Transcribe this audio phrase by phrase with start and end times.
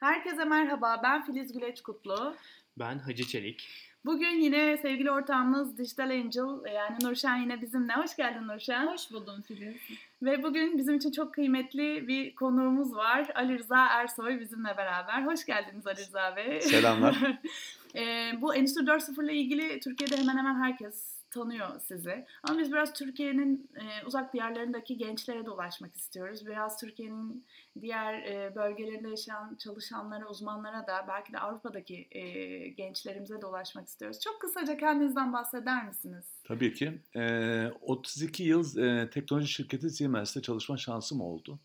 [0.00, 2.34] Herkese merhaba, ben Filiz Güleç Kutlu.
[2.78, 3.68] Ben Hacı Çelik.
[4.04, 7.92] Bugün yine sevgili ortağımız Digital Angel yani Nurşen yine bizimle.
[7.92, 8.86] Hoş geldin Nurşen.
[8.86, 9.76] Hoş buldum Filiz.
[10.22, 13.30] Ve bugün bizim için çok kıymetli bir konuğumuz var.
[13.34, 15.22] Ali Rıza Ersoy bizimle beraber.
[15.22, 16.60] Hoş geldiniz Ali Rıza Bey.
[16.60, 17.16] Selamlar.
[17.94, 22.26] e, bu Endüstri 4.0 ile ilgili Türkiye'de hemen hemen herkes tanıyor sizi.
[22.42, 26.46] Ama biz biraz Türkiye'nin e, uzak diyarlarındaki gençlere de ulaşmak istiyoruz.
[26.46, 27.44] Biraz Türkiye'nin
[27.80, 32.22] diğer e, bölgelerinde yaşayan çalışanlara, uzmanlara da belki de Avrupa'daki e,
[32.68, 34.20] gençlerimize de ulaşmak istiyoruz.
[34.20, 36.24] Çok kısaca kendinizden bahseder misiniz?
[36.44, 36.98] Tabii ki.
[37.16, 41.58] E, 32 yıl e, teknoloji şirketi Siemens'te çalışma şansım oldu.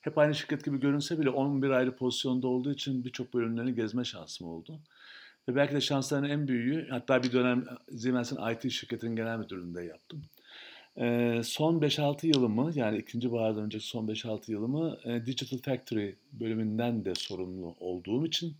[0.00, 4.48] Hep aynı şirket gibi görünse bile 11 ayrı pozisyonda olduğu için birçok bölümlerini gezme şansım
[4.48, 4.80] oldu.
[5.48, 7.64] Ve belki de şansların en büyüğü, hatta bir dönem
[7.96, 10.22] Siemens'in IT şirketinin genel müdürlüğünde yaptım.
[10.98, 17.04] Ee, son 5-6 yılımı, yani ikinci bahardan önceki son 5-6 yılımı e, Digital Factory bölümünden
[17.04, 18.56] de sorumlu olduğum için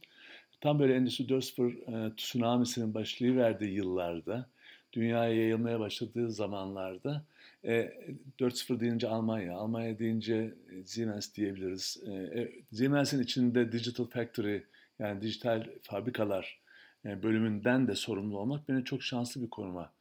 [0.61, 4.49] tam böyle Endüstri 4.0 e, tsunamisinin başlayıverdiği yıllarda,
[4.93, 7.25] dünyaya yayılmaya başladığı zamanlarda
[7.65, 7.93] e,
[8.41, 12.03] 4.0 deyince Almanya, Almanya deyince Siemens diyebiliriz.
[12.07, 14.63] E, e, Siemens'in içinde Digital Factory
[14.99, 16.59] yani dijital fabrikalar
[17.05, 19.93] bölümünden de sorumlu olmak beni çok şanslı bir konuma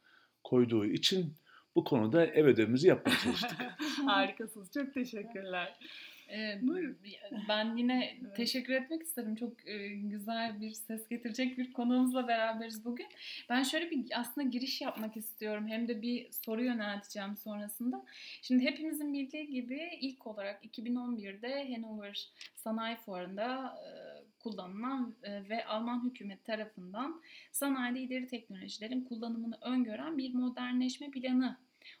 [0.44, 1.34] koyduğu için
[1.74, 3.58] bu konuda ev ödevimizi yapmaya çalıştık.
[4.06, 4.72] Harikasınız.
[4.72, 5.78] Çok teşekkürler.
[6.30, 6.60] Ee,
[7.48, 8.36] ben yine evet.
[8.36, 9.34] teşekkür etmek isterim.
[9.36, 13.06] Çok e, güzel bir ses getirecek bir konuğumuzla beraberiz bugün.
[13.48, 15.68] Ben şöyle bir aslında giriş yapmak istiyorum.
[15.68, 18.04] Hem de bir soru yönelteceğim sonrasında.
[18.42, 23.90] Şimdi hepimizin bildiği gibi ilk olarak 2011'de Hanover Sanayi Fuarı'nda e,
[24.48, 31.56] kullanılan e, ve Alman hükümet tarafından sanayide ileri teknolojilerin kullanımını öngören bir modernleşme planı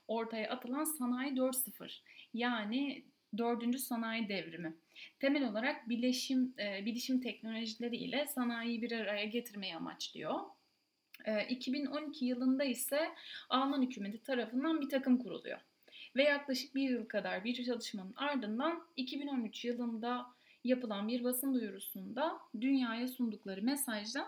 [0.08, 2.00] ortaya atılan Sanayi 4.0
[2.34, 3.04] yani
[3.38, 4.76] dördüncü sanayi devrimi.
[5.20, 10.40] Temel olarak bileşim, e, bilişim teknolojileri ile sanayiyi bir araya getirmeyi amaçlıyor.
[11.48, 13.08] 2012 e, yılında ise
[13.48, 15.58] Alman hükümeti tarafından bir takım kuruluyor.
[16.16, 20.37] Ve yaklaşık bir yıl kadar bir çalışmanın ardından 2013 yılında
[20.68, 24.26] yapılan bir basın duyurusunda dünyaya sundukları mesajda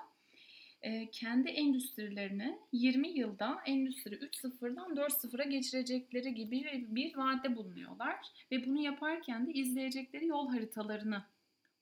[0.83, 8.17] e, kendi endüstrilerini 20 yılda Endüstri 3.0'dan 4.0'a geçirecekleri gibi bir vaatte bulunuyorlar.
[8.53, 11.25] Ve bunu yaparken de izleyecekleri yol haritalarını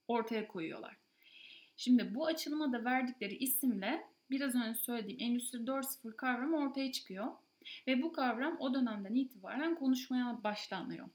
[0.08, 0.96] ortaya koyuyorlar.
[1.76, 7.26] Şimdi bu açılıma da verdikleri isimle biraz önce söylediğim Endüstri 4.0 kavramı ortaya çıkıyor.
[7.86, 11.08] Ve bu kavram o dönemden itibaren konuşmaya başlanıyor.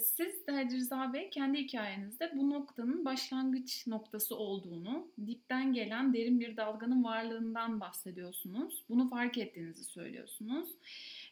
[0.00, 6.56] Siz de Rıza Bey kendi hikayenizde bu noktanın başlangıç noktası olduğunu, dipten gelen derin bir
[6.56, 8.84] dalganın varlığından bahsediyorsunuz.
[8.88, 10.68] Bunu fark ettiğinizi söylüyorsunuz.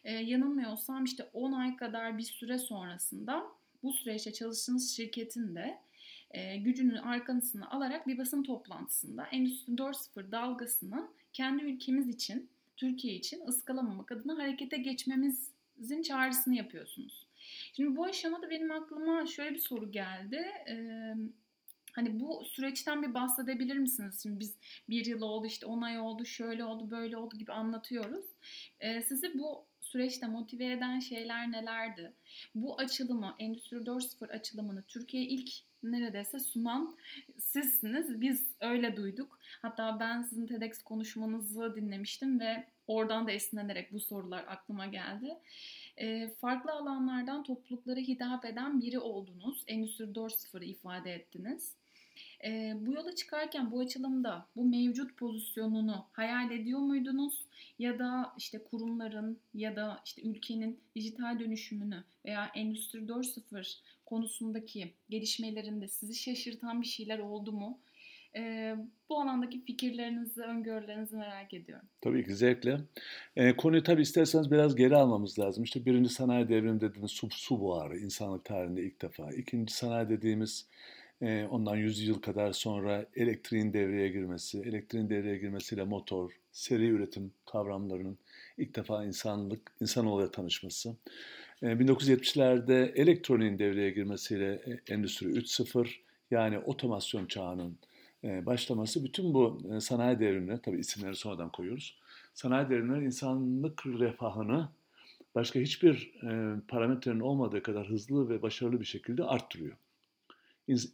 [0.03, 3.43] Yanılmıyorsam işte 10 ay kadar bir süre sonrasında
[3.83, 5.77] bu süreçte çalıştığınız şirketin de
[6.57, 14.11] gücünün arkasını alarak bir basın toplantısında Endüstri 4.0 dalgasını kendi ülkemiz için, Türkiye için ıskalamamak
[14.11, 17.26] adına harekete geçmemizin çağrısını yapıyorsunuz.
[17.73, 20.45] Şimdi bu aşamada benim aklıma şöyle bir soru geldi.
[20.69, 21.13] Ee,
[21.93, 24.19] hani bu süreçten bir bahsedebilir misiniz?
[24.23, 24.55] Şimdi biz
[24.89, 28.25] bir yıl oldu işte on ay oldu şöyle oldu böyle oldu gibi anlatıyoruz.
[28.79, 32.13] Ee, sizi bu süreçte motive eden şeyler nelerdi?
[32.55, 35.49] Bu açılımı, Endüstri 4.0 açılımını Türkiye ilk
[35.83, 36.97] neredeyse sunan
[37.37, 38.21] sizsiniz.
[38.21, 39.39] Biz öyle duyduk.
[39.61, 45.37] Hatta ben sizin TEDx konuşmanızı dinlemiştim ve oradan da esinlenerek bu sorular aklıma geldi
[46.41, 49.63] farklı alanlardan topluluklara hitap eden biri oldunuz.
[49.67, 51.75] Endüstri 4.0'ı ifade ettiniz.
[52.45, 57.45] E, bu yola çıkarken bu açılımda bu mevcut pozisyonunu hayal ediyor muydunuz?
[57.79, 65.87] Ya da işte kurumların ya da işte ülkenin dijital dönüşümünü veya Endüstri 4.0 konusundaki gelişmelerinde
[65.87, 67.79] sizi şaşırtan bir şeyler oldu mu?
[68.35, 68.75] E,
[69.09, 71.85] bu alandaki fikirlerinizi, öngörülerinizi merak ediyorum.
[72.01, 72.79] Tabii ki zevkle.
[73.35, 75.63] E, konuyu tabii isterseniz biraz geri almamız lazım.
[75.63, 79.31] İşte birinci sanayi devrimi dediğimiz su, su buharı insanlık tarihinde ilk defa.
[79.31, 80.67] İkinci sanayi dediğimiz
[81.21, 87.31] e, ondan 100 yıl kadar sonra elektriğin devreye girmesi, elektriğin devreye girmesiyle motor, seri üretim
[87.45, 88.17] kavramlarının
[88.57, 90.95] ilk defa insanlık, insanoğluyla tanışması.
[91.61, 95.87] 1970'lerde elektroniğin devreye girmesiyle Endüstri 3.0
[96.31, 97.86] yani otomasyon çağının e,
[98.23, 101.99] başlaması bütün bu e, sanayi devrimine, tabii isimleri sonradan koyuyoruz,
[102.33, 104.69] sanayi devrimleri insanlık refahını
[105.35, 109.77] başka hiçbir e, parametrenin olmadığı kadar hızlı ve başarılı bir şekilde arttırıyor.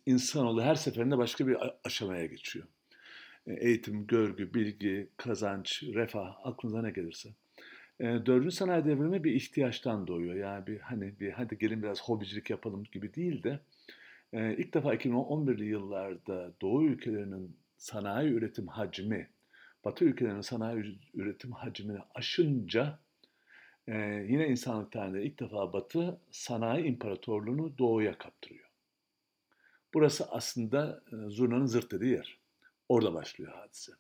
[0.05, 2.65] İnsanoğlu her seferinde başka bir aşamaya geçiyor.
[3.47, 7.29] Eğitim, görgü, bilgi, kazanç, refah, aklınıza ne gelirse.
[7.99, 10.35] Dördüncü sanayi devrimi bir ihtiyaçtan doğuyor.
[10.35, 13.59] Yani bir hani bir hadi gelin biraz hobicilik yapalım gibi değil de
[14.33, 19.29] e, ilk defa 2011'li yıllarda Doğu ülkelerinin sanayi üretim hacmi
[19.85, 22.99] Batı ülkelerinin sanayi üretim hacmini aşınca
[24.27, 28.69] yine insanlık tarihinde ilk defa Batı sanayi imparatorluğunu Doğu'ya kaptırıyor.
[29.93, 32.37] Burası aslında zurnanın zırt dediği yer.
[32.89, 33.91] Orada başlıyor hadise.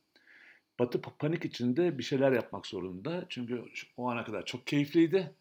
[0.79, 3.25] Batı panik içinde bir şeyler yapmak zorunda.
[3.29, 3.63] Çünkü
[3.97, 5.33] o ana kadar çok keyifliydi.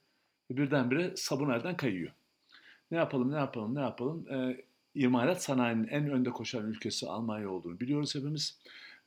[0.50, 2.12] Birdenbire sabun elden kayıyor.
[2.90, 4.28] Ne yapalım, ne yapalım, ne yapalım?
[4.32, 8.58] E, imalat sanayinin en önde koşan ülkesi Almanya olduğunu biliyoruz hepimiz.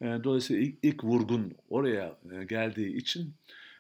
[0.02, 3.34] E, dolayısıyla ilk, ilk vurgun oraya e, geldiği için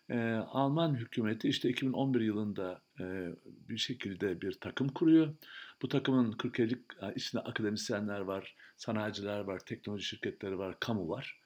[0.09, 3.29] e, Alman hükümeti işte 2011 yılında e,
[3.69, 5.33] bir şekilde bir takım kuruyor.
[5.81, 11.39] Bu takımın 40'lık içinde akademisyenler var, sanayiciler var, teknoloji şirketleri var, kamu var.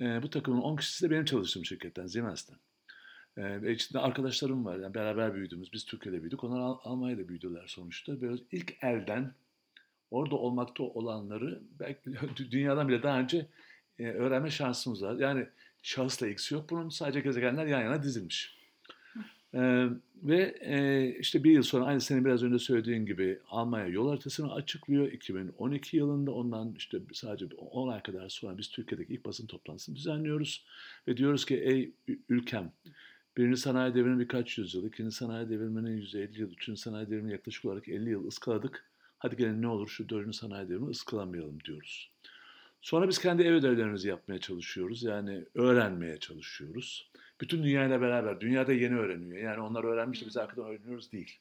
[0.00, 2.56] Bu takımın 10 kişisi de benim çalıştığım şirketten, Siemens'ten.
[3.36, 4.78] E, içinde arkadaşlarım var.
[4.78, 6.44] Yani beraber büyüdüğümüz, biz Türkiye'de büyüdük.
[6.44, 8.20] Onlar Al- Almanya'da büyüdüler sonuçta.
[8.20, 9.34] Böyle ilk elden
[10.10, 12.00] orada olmakta olanları belki
[12.50, 13.46] dünyadan bile daha önce
[13.98, 15.18] e, öğrenme şansımız var.
[15.18, 15.46] Yani
[15.82, 16.70] şahısla ilgisi yok.
[16.70, 18.60] Bunun sadece gezegenler yan yana dizilmiş.
[19.54, 19.86] Ee,
[20.22, 24.54] ve e, işte bir yıl sonra aynı senin biraz önce söylediğin gibi Almanya yol haritasını
[24.54, 25.12] açıklıyor.
[25.12, 30.64] 2012 yılında ondan işte sadece 10 ay kadar sonra biz Türkiye'deki ilk basın toplantısını düzenliyoruz.
[31.08, 31.92] Ve diyoruz ki ey
[32.28, 32.72] ülkem
[33.36, 37.88] birinci sanayi devriminin birkaç yüzyıl, ikinci sanayi devriminin 150 yıl, üçüncü sanayi devrimini yaklaşık olarak
[37.88, 38.89] 50 yıl ıskaladık.
[39.20, 42.10] Hadi gelin ne olur şu dördüncü sanayi devrimini ıskalamayalım diyoruz.
[42.82, 45.02] Sonra biz kendi ev ödevlerimizi yapmaya çalışıyoruz.
[45.02, 47.10] Yani öğrenmeye çalışıyoruz.
[47.40, 48.40] Bütün dünyayla beraber.
[48.40, 49.38] Dünyada yeni öğreniyor.
[49.38, 51.38] Yani onlar öğrenmiş de biz arkadan öğreniyoruz değil.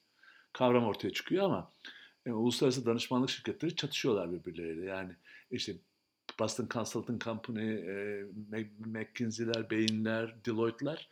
[0.54, 1.72] Kavram ortaya çıkıyor ama
[2.26, 4.86] yani, e, uluslararası danışmanlık şirketleri çatışıyorlar birbirleriyle.
[4.86, 5.12] Yani
[5.52, 5.76] işte
[6.40, 8.26] Boston Consulting Company, e,
[8.80, 11.10] McKinsey'ler, Bain'ler, Deloitte'ler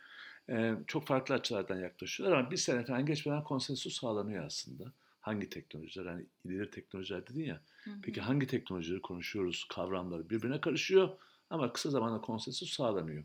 [0.50, 4.92] e, çok farklı açılardan yaklaşıyorlar ama bir sene falan geçmeden konsensus sağlanıyor aslında
[5.28, 7.60] hangi teknolojiler hani ileri teknolojiler dedin ya.
[7.84, 7.94] Hı hı.
[8.02, 9.66] Peki hangi teknolojileri konuşuyoruz?
[9.68, 11.08] Kavramları birbirine karışıyor
[11.50, 13.24] ama kısa zamanda konsensüs sağlanıyor.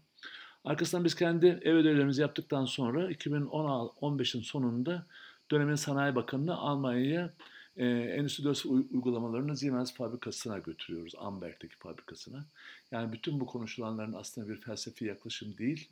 [0.64, 5.06] Arkasından biz kendi ev ödevlerimizi yaptıktan sonra 2015'in sonunda
[5.52, 7.34] dönemin Sanayi Bakanı'nı Almanya'ya
[7.78, 11.14] e, Endüstri 4 uygulamalarını Siemens fabrikasına götürüyoruz.
[11.18, 12.46] Amberg'deki fabrikasına.
[12.92, 15.90] Yani bütün bu konuşulanların aslında bir felsefi yaklaşım değil,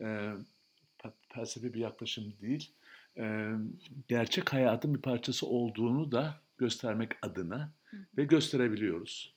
[0.00, 0.32] e,
[1.28, 2.70] felsefi bir yaklaşım değil,
[4.08, 7.72] gerçek hayatın bir parçası olduğunu da göstermek adına
[8.16, 9.34] ve gösterebiliyoruz.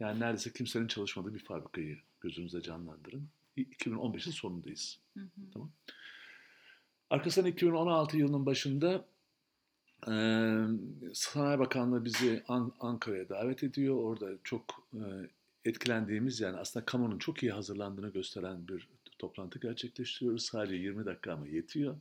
[0.00, 3.28] Yani neredeyse kimsenin çalışmadığı bir fabrikayı gözünüzde canlandırın.
[3.56, 4.98] 2015'in sonundayız.
[5.14, 5.26] Hı hı.
[5.52, 5.70] Tamam.
[7.10, 9.04] Arkasından 2016 yılının başında
[10.08, 10.12] e,
[11.14, 13.96] Sanayi Bakanlığı bizi An- Ankara'ya davet ediyor.
[13.96, 15.00] Orada çok e,
[15.64, 18.88] etkilendiğimiz yani aslında kamunun çok iyi hazırlandığını gösteren bir
[19.18, 20.44] toplantı gerçekleştiriyoruz.
[20.44, 21.96] Sadece 20 dakika ama yetiyor.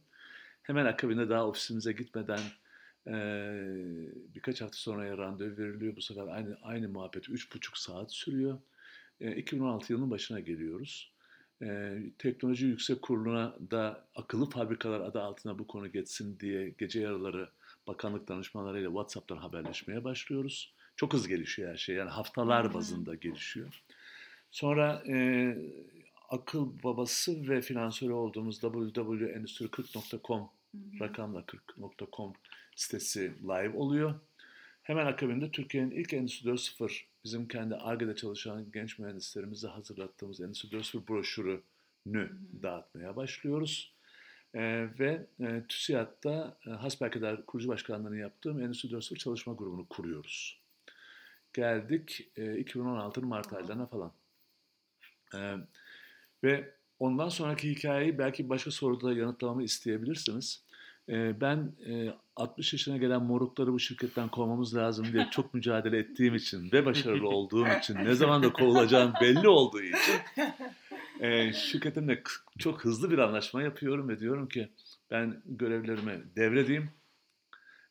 [0.63, 2.39] Hemen akabinde daha ofisimize gitmeden
[3.07, 3.13] e,
[4.35, 5.95] birkaç hafta sonraya randevu veriliyor.
[5.95, 8.59] Bu sefer aynı aynı muhabbet üç buçuk saat sürüyor.
[9.21, 11.11] E, 2016 yılının başına geliyoruz.
[11.61, 17.49] E, Teknoloji Yüksek Kurulu'na da akıllı fabrikalar adı altına bu konu geçsin diye gece yarıları
[17.87, 20.73] bakanlık danışmanlarıyla WhatsApp'tan haberleşmeye başlıyoruz.
[20.95, 21.95] Çok hızlı gelişiyor her şey.
[21.95, 23.81] Yani haftalar bazında gelişiyor.
[24.51, 25.15] Sonra e,
[26.29, 30.49] akıl babası ve finansörü olduğumuz www.endüstri40.com
[30.99, 32.33] rakamla40.com
[32.75, 34.15] sitesi live oluyor.
[34.83, 41.07] Hemen akabinde Türkiye'nin ilk Endüstri 4.0 bizim kendi ARGE'de çalışan genç mühendislerimizle hazırlattığımız Endüstri 4.0
[41.07, 41.61] broşürünü
[42.07, 42.29] hı
[42.63, 43.93] dağıtmaya başlıyoruz.
[44.55, 50.59] Ee, ve e, TÜSİAD'da e, hasbelkader kurucu başkanlığını yaptığım Endüstri 4.0 çalışma grubunu kuruyoruz.
[51.53, 54.11] Geldik e, 2016'nın Mart aylarına falan.
[55.35, 55.57] E,
[56.43, 60.63] ve ondan sonraki hikayeyi belki başka soruda yanıtlamamı isteyebilirsiniz.
[61.09, 61.71] Ee, ben
[62.35, 66.85] 60 e, yaşına gelen morukları bu şirketten kovmamız lazım diye çok mücadele ettiğim için ve
[66.85, 70.15] başarılı olduğum için ne zaman da kovulacağım belli olduğu için
[71.19, 72.23] e, şirketimle
[72.59, 74.69] çok hızlı bir anlaşma yapıyorum ve diyorum ki
[75.11, 76.89] ben görevlerimi devredeyim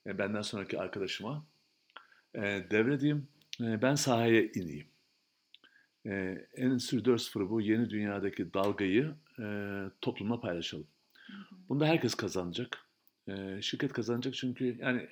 [0.07, 1.45] e, benden sonraki arkadaşıma
[2.71, 3.28] devredeyim
[3.61, 4.87] ben sahaya ineyim.
[6.05, 9.14] Endüstri 4.0 bu yeni dünyadaki dalgayı
[10.00, 10.87] toplumla paylaşalım.
[11.69, 12.88] Bunda herkes kazanacak
[13.61, 15.09] şirket kazanacak çünkü yani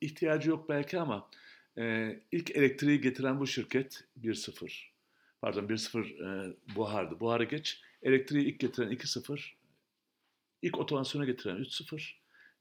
[0.00, 1.30] ihtiyacı yok belki ama
[1.78, 4.84] e, ilk elektriği getiren bu şirket 1.0.
[5.40, 7.20] Pardon 1.0 e, buhardı.
[7.20, 7.82] Buharı geç.
[8.02, 9.40] Elektriği ilk getiren 2.0.
[10.62, 12.12] İlk otomasyona getiren 3.0.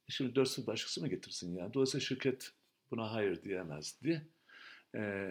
[0.10, 1.74] E şimdi 4.0 başkası mı getirsin ya?
[1.74, 2.52] Dolayısıyla şirket
[2.92, 4.28] buna hayır diyemezdi.
[4.96, 5.30] E,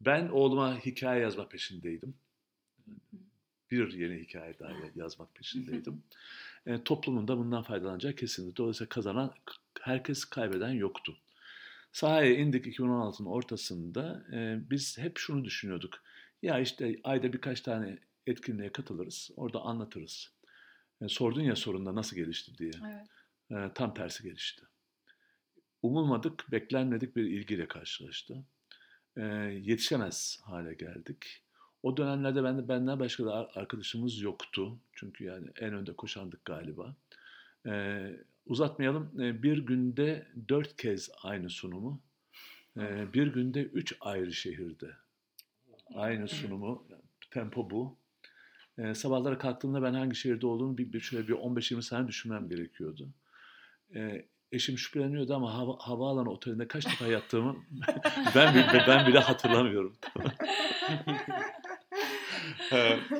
[0.00, 2.14] ben oğluma hikaye yazma peşindeydim.
[3.70, 6.02] Bir yeni hikaye daha yazmak peşindeydim
[6.66, 8.56] e, toplumun da bundan faydalanacağı kesinlikle.
[8.56, 9.34] Dolayısıyla kazanan
[9.80, 11.16] herkes kaybeden yoktu.
[11.92, 14.24] Sahaya indik 2016'nın ortasında.
[14.32, 16.02] E, biz hep şunu düşünüyorduk.
[16.42, 19.30] Ya işte ayda birkaç tane etkinliğe katılırız.
[19.36, 20.32] Orada anlatırız.
[21.00, 22.72] E, sordun ya sorunda nasıl gelişti diye.
[22.86, 23.06] Evet.
[23.50, 24.62] E, tam tersi gelişti.
[25.82, 28.44] Umulmadık, beklenmedik bir ilgiyle karşılaştı.
[29.16, 29.24] E,
[29.64, 31.42] yetişemez hale geldik.
[31.82, 34.78] O dönemlerde ben de benden başka da arkadaşımız yoktu.
[34.92, 36.94] Çünkü yani en önde koşandık galiba.
[37.66, 38.04] E,
[38.46, 39.20] uzatmayalım.
[39.20, 42.00] E, bir günde dört kez aynı sunumu.
[42.76, 44.90] E, bir günde üç ayrı şehirde.
[45.94, 46.86] Aynı sunumu.
[47.30, 47.96] Tempo bu.
[48.78, 53.08] E, sabahlara kalktığımda ben hangi şehirde olduğumu bir, bir şöyle bir 15-20 saniye düşünmem gerekiyordu.
[53.94, 57.56] E, eşim şüpheleniyordu ama hava, havaalanı otelinde kaç defa yattığımı
[58.34, 59.96] ben, bile, ben bile hatırlamıyorum.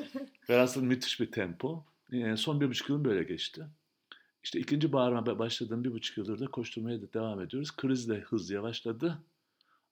[0.49, 1.85] Velhasıl müthiş bir tempo.
[2.11, 3.65] E, son bir buçuk yılım böyle geçti.
[4.43, 7.75] İşte ikinci bağırma başladığım bir buçuk yıldır da koşturmaya da devam ediyoruz.
[7.75, 9.17] Kriz de hız yavaşladı.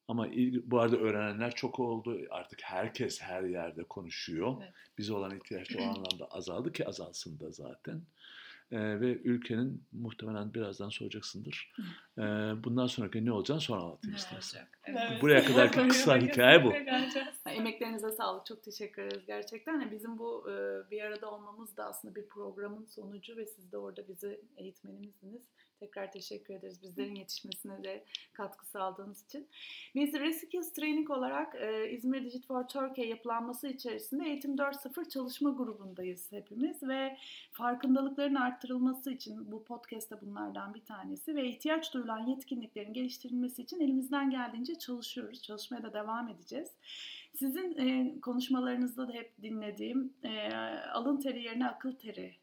[0.08, 2.19] Ama ilgi, bu arada öğrenenler çok oldu.
[2.29, 4.55] Artık herkes her yerde konuşuyor.
[4.62, 4.74] Evet.
[4.98, 8.01] Bize olan ihtiyaç o anlamda azaldı ki azalsın da zaten.
[8.71, 11.73] Ee, ve ülkenin muhtemelen birazdan soracaksındır.
[12.17, 12.21] Ee,
[12.63, 14.67] bundan sonraki ne olacağını sonra anlatayım istersen.
[14.85, 15.21] Evet.
[15.21, 16.73] Buraya kadar kısa hikaye bu.
[17.45, 18.45] Emeklerinize sağlık.
[18.45, 19.73] Çok teşekkür ederiz gerçekten.
[19.73, 20.55] Yani bizim bu e,
[20.91, 25.43] bir arada olmamız da aslında bir programın sonucu ve siz de orada bizi eğitmenimizdiniz.
[25.79, 29.48] Tekrar teşekkür ederiz bizlerin yetişmesine de katkı sağladığınız için.
[29.95, 36.31] Biz Reskills Training olarak e, İzmir Digit for Turkey yapılanması içerisinde Eğitim 4.0 çalışma grubundayız
[36.31, 37.17] hepimiz ve
[37.51, 43.79] farkındalıkların arttırılması için bu podcast da bunlardan bir tanesi ve ihtiyaç duyulan yetkinliklerin geliştirilmesi için
[43.79, 45.41] elimizden geldiğince çalışıyoruz.
[45.41, 46.69] Çalışmaya da devam edeceğiz.
[47.36, 50.53] Sizin e, konuşmalarınızda da hep dinlediğim e,
[50.93, 52.36] alın teri yerine akıl teri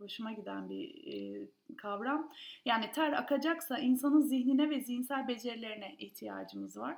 [0.00, 2.30] hoşuma giden bir e, kavram.
[2.64, 6.96] Yani ter akacaksa insanın zihnine ve zihinsel becerilerine ihtiyacımız var.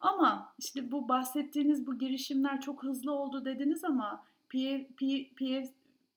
[0.00, 5.68] Ama işte bu bahsettiğiniz bu girişimler çok hızlı oldu dediniz ama P, P, P,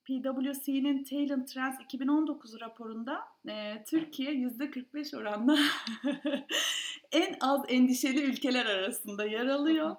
[0.06, 5.58] PwC'nin Talent Trends 2019 raporunda e, Türkiye %45 oranla
[7.12, 9.96] en az endişeli ülkeler arasında yer alıyor.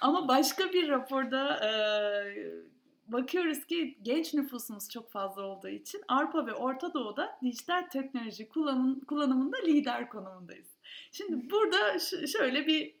[0.00, 1.70] Ama başka bir raporda e,
[3.08, 9.00] bakıyoruz ki genç nüfusumuz çok fazla olduğu için Avrupa ve Orta Doğu'da dijital teknoloji kullanım,
[9.00, 10.68] kullanımında lider konumundayız.
[11.12, 12.94] Şimdi burada şöyle bir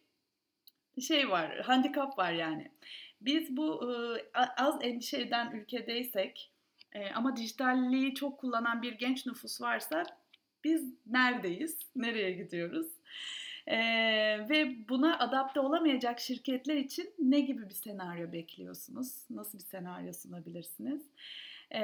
[1.00, 2.70] şey var, handikap var yani.
[3.20, 3.92] Biz bu
[4.56, 6.50] az endişe eden ülkedeysek
[7.14, 10.02] ama dijitalliği çok kullanan bir genç nüfus varsa
[10.64, 12.86] biz neredeyiz, nereye gidiyoruz?
[13.70, 19.08] Ee, ve buna adapte olamayacak şirketler için ne gibi bir senaryo bekliyorsunuz?
[19.30, 21.02] Nasıl bir senaryo sunabilirsiniz?
[21.70, 21.80] Ee,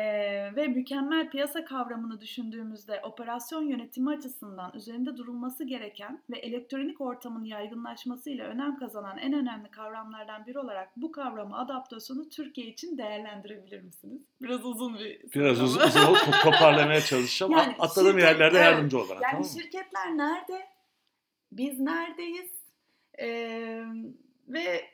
[0.57, 8.47] ve mükemmel piyasa kavramını düşündüğümüzde operasyon yönetimi açısından üzerinde durulması gereken ve elektronik ortamın yaygınlaşmasıyla
[8.47, 14.23] önem kazanan en önemli kavramlardan biri olarak bu kavramı adaptasyonu Türkiye için değerlendirebilir misiniz?
[14.43, 17.53] Biraz uzun bir Biraz uzun, uzun toparlamaya çalışacağım.
[17.59, 19.23] Yani Atladığım şirket, yerlerde yardımcı olarak.
[19.23, 20.74] Yani tamam şirketler nerede?
[21.57, 22.51] Biz neredeyiz?
[23.19, 23.85] Ee,
[24.49, 24.85] ve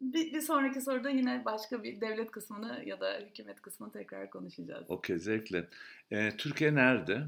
[0.00, 4.84] bir, bir sonraki soruda yine başka bir devlet kısmını ya da hükümet kısmını tekrar konuşacağız.
[4.88, 5.68] Okey zevkle.
[6.10, 7.24] Ee, Türkiye nerede?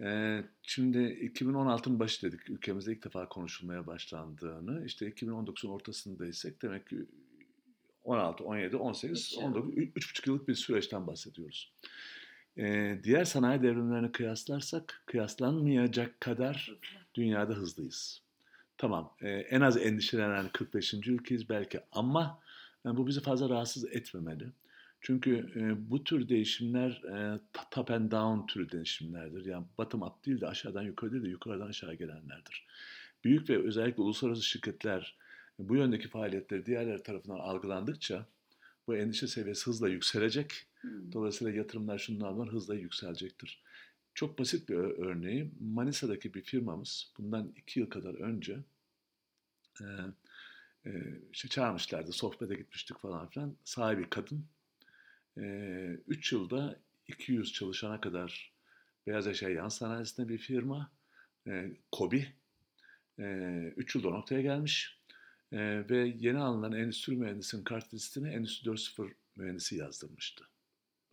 [0.00, 4.86] Ee, şimdi 2016'ın başı dedik ülkemizde ilk defa konuşulmaya başlandığını.
[4.86, 6.96] İşte 2019'un ortasındaysak demek ki
[8.04, 11.72] 16, 17, 18, 19, 3,5 yıllık bir süreçten bahsediyoruz.
[12.58, 16.78] Ee, diğer sanayi devrimlerini kıyaslarsak kıyaslanmayacak kadar
[17.14, 18.22] dünyada hızlıyız.
[18.78, 20.94] Tamam e, en az endişelenen 45.
[20.94, 22.40] ülkeyiz belki ama
[22.86, 24.52] e, bu bizi fazla rahatsız etmemeli.
[25.00, 29.44] Çünkü e, bu tür değişimler e, top and down türü değişimlerdir.
[29.44, 32.66] Yani bottom up değil de aşağıdan yukarı değil de yukarıdan aşağı gelenlerdir.
[33.24, 35.16] Büyük ve özellikle uluslararası şirketler
[35.58, 38.26] bu yöndeki faaliyetleri diğerleri tarafından algılandıkça
[38.86, 40.66] bu endişe seviyesi hızla yükselecek.
[40.80, 41.12] Hmm.
[41.12, 43.62] Dolayısıyla yatırımlar şunlardan hızla yükselecektir.
[44.18, 48.58] Çok basit bir örneği Manisa'daki bir firmamız bundan iki yıl kadar önce
[49.80, 49.84] e,
[50.86, 50.92] e,
[51.32, 53.56] işte çağırmışlardı, sohbete gitmiştik falan filan.
[53.64, 54.44] Sahibi kadın.
[55.36, 55.42] E,
[56.06, 56.76] üç yılda
[57.08, 58.52] 200 çalışana kadar
[59.06, 60.90] beyaz eşya yan sanayisinde bir firma.
[61.46, 62.28] E, Kobi.
[63.18, 63.24] E,
[63.76, 64.98] üç yılda noktaya gelmiş.
[65.52, 65.58] E,
[65.90, 70.44] ve yeni alınan endüstri mühendisinin kart listine Endüstri 4.0 mühendisi yazdırmıştı.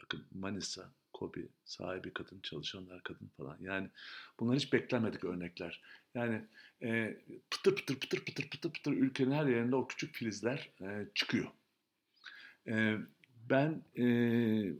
[0.01, 3.57] Bakın Manisa, Kobi, sahibi kadın, çalışanlar kadın falan.
[3.59, 3.89] Yani
[4.39, 5.81] bunlar hiç beklenmedik örnekler.
[6.13, 6.41] Yani
[6.83, 7.17] e,
[7.51, 11.47] pıtır pıtır pıtır pıtır pıtır pıtır ülkenin her yerinde o küçük filizler e, çıkıyor.
[12.67, 12.97] E,
[13.49, 14.05] ben e,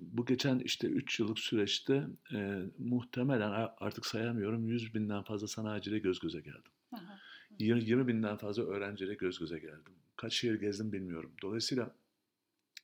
[0.02, 6.20] bu geçen işte 3 yıllık süreçte e, muhtemelen artık sayamıyorum 100 binden fazla sanayiciyle göz
[6.20, 6.72] göze geldim.
[6.92, 7.20] Aha.
[7.60, 9.94] 20, 20 binden fazla öğrenciyle göz göze geldim.
[10.16, 11.32] Kaç şehir gezdim bilmiyorum.
[11.42, 11.96] Dolayısıyla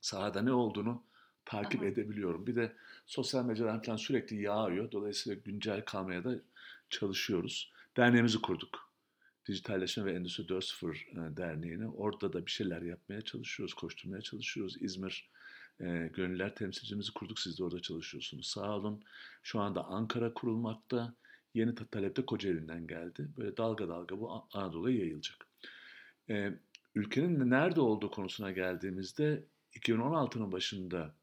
[0.01, 1.10] sahada ne olduğunu
[1.51, 1.87] takip Aha.
[1.87, 2.47] edebiliyorum.
[2.47, 2.71] Bir de
[3.05, 4.91] sosyal medyadan falan sürekli yağıyor.
[4.91, 6.35] Dolayısıyla güncel kalmaya da
[6.89, 7.71] çalışıyoruz.
[7.97, 8.91] Derneğimizi kurduk.
[9.47, 11.87] Dijitalleşme ve Endüstri 4.0 e, Derneği'ni.
[11.87, 14.81] Orada da bir şeyler yapmaya çalışıyoruz, koşturmaya çalışıyoruz.
[14.81, 15.29] İzmir
[15.79, 17.39] e, Gönüller temsilcimizi kurduk.
[17.39, 18.47] Siz de orada çalışıyorsunuz.
[18.47, 19.03] Sağ olun.
[19.43, 21.15] Şu anda Ankara kurulmakta.
[21.53, 23.29] Yeni ta- talep de Kocaeli'nden geldi.
[23.37, 25.47] Böyle dalga dalga bu Anadolu'ya yayılacak.
[26.29, 26.53] E,
[26.95, 31.15] ülkenin nerede olduğu konusuna geldiğimizde 2016'nın başında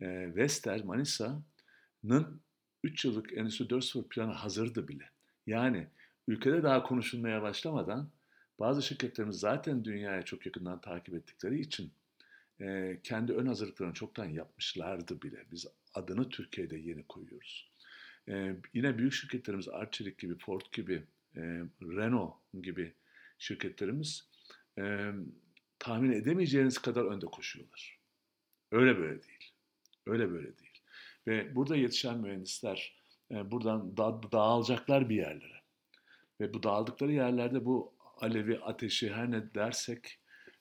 [0.00, 2.40] e, Vestel Manisa'nın
[2.84, 5.10] 3 yıllık Endüstri 4.0 planı hazırdı bile.
[5.46, 5.88] Yani
[6.28, 8.10] ülkede daha konuşulmaya başlamadan
[8.58, 11.92] bazı şirketlerimiz zaten dünyaya çok yakından takip ettikleri için
[12.60, 15.44] e, kendi ön hazırlıklarını çoktan yapmışlardı bile.
[15.50, 17.70] Biz adını Türkiye'de yeni koyuyoruz.
[18.28, 21.40] E, yine büyük şirketlerimiz Arçelik gibi, Ford gibi, e,
[21.82, 22.94] Renault gibi
[23.38, 24.28] şirketlerimiz
[24.78, 25.10] e,
[25.78, 27.98] tahmin edemeyeceğiniz kadar önde koşuyorlar.
[28.72, 29.52] Öyle böyle değil.
[30.06, 30.82] Öyle böyle değil.
[31.26, 35.60] Ve burada yetişen mühendisler e, buradan da, dağılacaklar bir yerlere.
[36.40, 40.18] Ve bu dağıldıkları yerlerde bu alevi, ateşi her ne dersek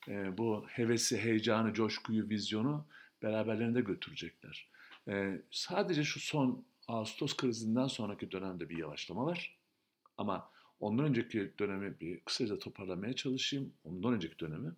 [0.07, 2.87] e, bu hevesi, heyecanı, coşkuyu, vizyonu
[3.21, 4.69] beraberlerinde götürecekler.
[5.07, 9.57] E, sadece şu son Ağustos krizinden sonraki dönemde bir yavaşlama var.
[10.17, 13.73] Ama ondan önceki dönemi bir kısaca toparlamaya çalışayım.
[13.83, 14.71] Ondan önceki dönemi.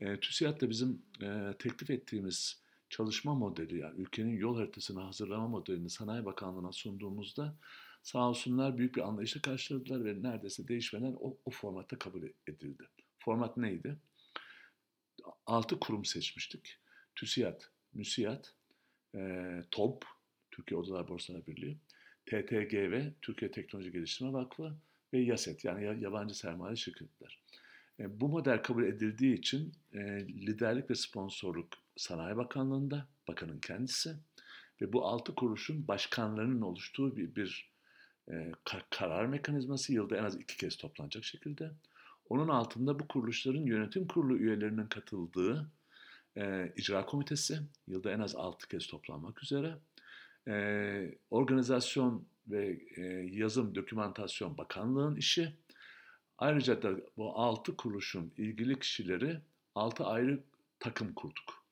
[0.00, 2.61] E, TÜSİAD da bizim e, teklif ettiğimiz
[2.92, 7.56] çalışma modeli yani ülkenin yol haritasını hazırlama modelini Sanayi Bakanlığı'na sunduğumuzda
[8.02, 12.88] sağ olsunlar büyük bir anlayışla karşıladılar ve neredeyse değişmeden o, o formatta kabul edildi.
[13.18, 13.96] Format neydi?
[15.46, 16.78] Altı kurum seçmiştik.
[17.14, 17.60] TÜSİAD,
[17.94, 18.44] MÜSİAD,
[19.14, 20.02] e, TOB,
[20.50, 21.78] Türkiye Odalar Borsalar Birliği,
[22.26, 24.76] TTGV, Türkiye Teknoloji Geliştirme Vakfı
[25.12, 27.41] ve YASET yani yabancı sermaye şirketler.
[28.02, 34.16] E, bu model kabul edildiği için e, liderlik ve sponsorluk Sanayi Bakanlığı'nda, bakanın kendisi
[34.80, 37.72] ve bu altı kuruluşun başkanlarının oluştuğu bir, bir
[38.30, 38.52] e,
[38.90, 41.70] karar mekanizması yılda en az iki kez toplanacak şekilde.
[42.28, 45.70] Onun altında bu kuruluşların yönetim kurulu üyelerinin katıldığı
[46.76, 49.78] icra komitesi yılda en az altı kez toplanmak üzere.
[51.30, 52.80] Organizasyon ve
[53.30, 55.52] yazım, dokümantasyon bakanlığın işi.
[56.42, 59.40] Ayrıca da bu altı kuruluşun ilgili kişileri
[59.74, 60.40] altı ayrı
[60.80, 61.64] takım kurduk.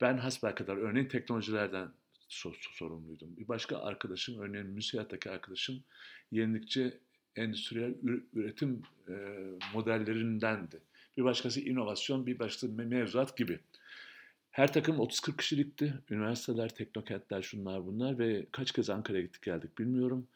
[0.00, 1.88] Ben hasbelkader örneğin teknolojilerden
[2.28, 3.36] sorumluydum.
[3.36, 5.82] Bir başka arkadaşım, örneğin müsiyattaki arkadaşım
[6.32, 6.98] yenilikçi
[7.36, 7.94] endüstriyel
[8.34, 9.12] üretim e,
[9.74, 10.80] modellerindendi.
[11.16, 13.60] Bir başkası inovasyon, bir başkası mevzuat gibi.
[14.50, 15.94] Her takım 30-40 kişilikti.
[16.10, 20.28] Üniversiteler, teknokentler, şunlar bunlar ve kaç kez Ankara'ya gittik geldik bilmiyorum.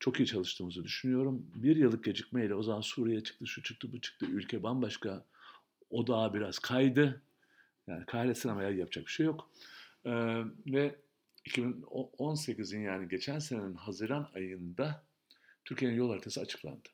[0.00, 1.46] Çok iyi çalıştığımızı düşünüyorum.
[1.54, 4.26] Bir yıllık gecikmeyle o zaman Suriye çıktı, şu çıktı, bu çıktı.
[4.26, 5.24] Ülke bambaşka.
[5.90, 7.22] O daha biraz kaydı.
[7.86, 9.50] Yani kahretsin ama yapacak bir şey yok.
[10.04, 10.10] Ee,
[10.66, 10.96] ve
[11.46, 15.04] 2018'in yani geçen senenin Haziran ayında
[15.64, 16.88] Türkiye'nin yol haritası açıklandı.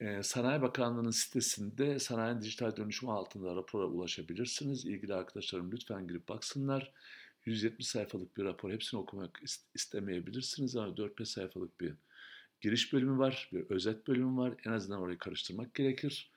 [0.00, 4.84] Ee, Sanayi Bakanlığı'nın sitesinde sanayi dijital dönüşümü altında rapora ulaşabilirsiniz.
[4.84, 6.92] İlgili arkadaşlarım lütfen girip baksınlar.
[7.46, 8.72] 170 sayfalık bir rapor.
[8.72, 9.40] Hepsini okumak
[9.74, 11.94] istemeyebilirsiniz ama 4-5 sayfalık bir
[12.60, 14.54] giriş bölümü var, bir özet bölümü var.
[14.66, 16.30] En azından orayı karıştırmak gerekir.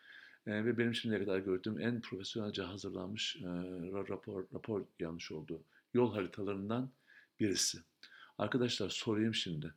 [0.48, 3.48] E, ve benim şimdiye kadar gördüğüm en profesyonelce hazırlanmış e,
[3.92, 5.64] rapor, rapor yanlış oldu.
[5.94, 6.92] Yol haritalarından
[7.40, 7.78] birisi.
[8.38, 9.74] Arkadaşlar sorayım şimdi.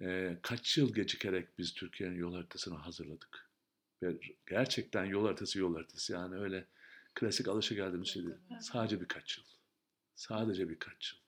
[0.00, 3.50] E, kaç yıl gecikerek biz Türkiye'nin yol haritasını hazırladık?
[4.02, 6.12] Ve gerçekten yol haritası yol haritası.
[6.12, 6.66] Yani öyle
[7.14, 8.34] klasik alışa geldiğimiz şey değil.
[8.60, 9.53] Sadece birkaç yıl.
[10.14, 11.20] Sadece birkaç yıl.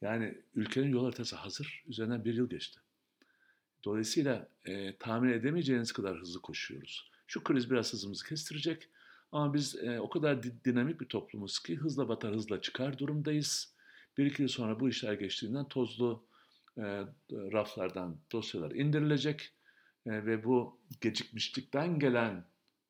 [0.00, 1.84] Yani ülkenin yol haritası hazır.
[1.86, 2.80] Üzerinden bir yıl geçti.
[3.84, 7.10] Dolayısıyla e, tahmin edemeyeceğiniz kadar hızlı koşuyoruz.
[7.26, 8.88] Şu kriz biraz hızımızı kestirecek.
[9.32, 13.74] Ama biz e, o kadar dinamik bir toplumuz ki hızla batar hızla çıkar durumdayız.
[14.18, 16.24] Bir iki yıl sonra bu işler geçtiğinden tozlu
[16.78, 16.82] e,
[17.30, 19.52] raflardan dosyalar indirilecek.
[20.06, 22.44] E, ve bu gecikmişlikten gelen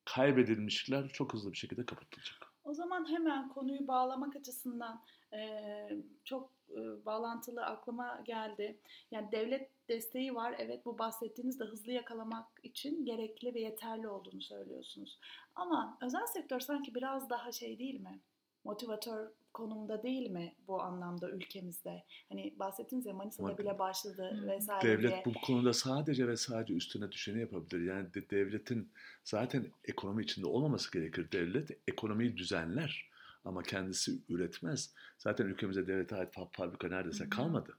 [0.05, 2.53] kaybedilmişlikler çok hızlı bir şekilde kapatılacak.
[2.65, 5.89] O zaman hemen konuyu bağlamak açısından e,
[6.25, 8.79] çok e, bağlantılı aklıma geldi.
[9.11, 10.55] Yani devlet desteği var.
[10.59, 15.19] Evet bu bahsettiğiniz de hızlı yakalamak için gerekli ve yeterli olduğunu söylüyorsunuz.
[15.55, 18.21] Ama özel sektör sanki biraz daha şey değil mi?
[18.65, 22.05] Motivatör konumda değil mi bu anlamda ülkemizde?
[22.29, 24.49] Hani bahsettiniz ya Manisa'da Ama bile başladı hmm.
[24.49, 25.23] vesaire Devlet diye.
[25.25, 27.85] bu konuda sadece ve sadece üstüne düşeni yapabilir.
[27.85, 28.93] Yani de, devletin
[29.25, 31.33] zaten ekonomi içinde olmaması gerekir.
[31.33, 33.11] Devlet ekonomiyi düzenler
[33.45, 34.95] ama kendisi üretmez.
[35.19, 37.31] Zaten ülkemizde devlete ait fabrika neredeyse hmm.
[37.31, 37.77] kalmadı.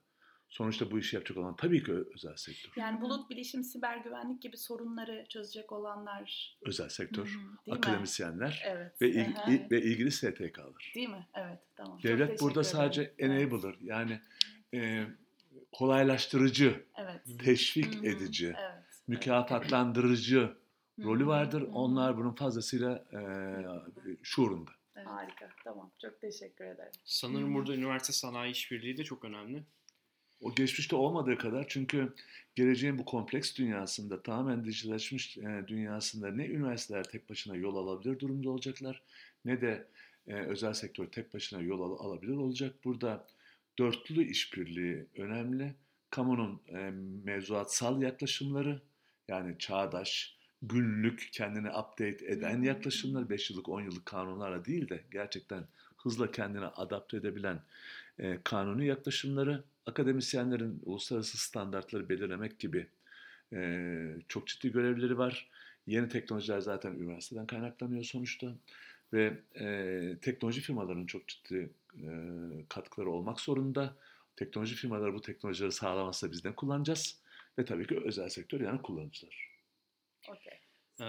[0.49, 2.71] Sonuçta bu işi yapacak olan tabii ki özel sektör.
[2.75, 8.55] Yani bulut bilişim, siber güvenlik gibi sorunları çözecek olanlar özel sektör, Değil akademisyenler mi?
[8.63, 9.01] evet.
[9.01, 10.91] ve, il, il- ve ilgili STK'lar.
[10.95, 11.27] Değil mi?
[11.33, 11.99] Evet, tamam.
[12.03, 12.75] Devlet burada ederim.
[12.75, 13.41] sadece Evet.
[13.41, 14.19] enabler yani
[14.73, 15.05] e,
[15.71, 17.21] kolaylaştırıcı, Evet.
[17.39, 18.07] teşvik hı.
[18.07, 18.83] edici, Evet.
[19.07, 20.61] mükafatlandırıcı Hı
[21.03, 21.61] rolü vardır.
[21.61, 21.65] Hı.
[21.65, 23.21] Onlar bunun fazlasıyla e,
[24.23, 24.71] şuurunda.
[25.01, 25.11] Evet.
[25.11, 25.49] Harika.
[25.63, 25.91] Tamam.
[26.01, 26.91] Çok teşekkür ederim.
[27.05, 29.63] Sanırım burada üniversite sanayi işbirliği de çok önemli.
[30.41, 32.13] O geçmişte olmadığı kadar çünkü
[32.55, 38.49] geleceğin bu kompleks dünyasında tamamen dijitalleşmiş e, dünyasında ne üniversiteler tek başına yol alabilir durumda
[38.49, 39.01] olacaklar
[39.45, 39.87] ne de
[40.27, 42.75] e, özel sektör tek başına yol al- alabilir olacak.
[42.83, 43.27] Burada
[43.79, 45.73] dörtlü işbirliği önemli.
[46.09, 46.91] Kamunun e,
[47.23, 48.81] mevzuatsal yaklaşımları
[49.27, 52.65] yani çağdaş, günlük kendini update eden hı.
[52.65, 55.63] yaklaşımlar 5 yıllık 10 yıllık kanunlarla değil de gerçekten
[55.97, 57.59] hızla kendini adapte edebilen
[58.19, 62.87] e, kanuni yaklaşımları, akademisyenlerin uluslararası standartları belirlemek gibi
[63.53, 65.49] e, çok ciddi görevleri var.
[65.87, 68.53] Yeni teknolojiler zaten üniversiteden kaynaklanıyor sonuçta
[69.13, 72.09] ve e, teknoloji firmalarının çok ciddi e,
[72.69, 73.95] katkıları olmak zorunda.
[74.35, 77.19] Teknoloji firmaları bu teknolojileri sağlamazsa biz ne kullanacağız?
[77.59, 79.50] Ve tabii ki özel sektör yani kullanıcılar.
[80.29, 80.59] Okey.
[81.01, 81.05] Ee,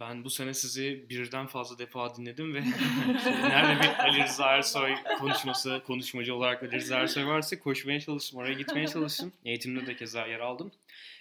[0.00, 2.60] ben bu sene sizi birden fazla defa dinledim ve
[3.26, 8.52] nerede bir Ali Rıza Ersoy konuşması, konuşmacı olarak Ali Rıza Ersoy varsa koşmaya çalıştım, oraya
[8.52, 9.32] gitmeye çalıştım.
[9.44, 10.72] Eğitimde de keza yer aldım.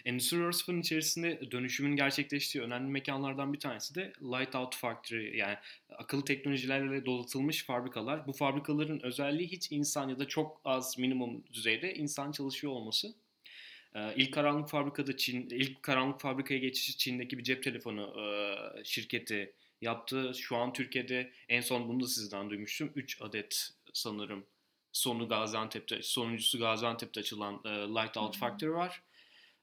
[0.05, 5.55] Endüstri 4.0'ın içerisinde dönüşümün gerçekleştiği önemli mekanlardan bir tanesi de Light Out Factory yani
[5.97, 8.27] akıllı teknolojilerle donatılmış fabrikalar.
[8.27, 13.07] Bu fabrikaların özelliği hiç insan ya da çok az minimum düzeyde insan çalışıyor olması.
[13.95, 19.53] Ee, İlk karanlık fabrikada Çin, ilk karanlık fabrikaya geçişi Çin'deki bir cep telefonu e, şirketi
[19.81, 20.31] yaptı.
[20.37, 22.91] Şu an Türkiye'de en son bunu da sizden duymuştum.
[22.95, 24.45] 3 adet sanırım
[24.91, 28.37] sonu Gaziantep'te, sonuncusu Gaziantep'te açılan e, Light Out.
[28.37, 29.03] Factory var.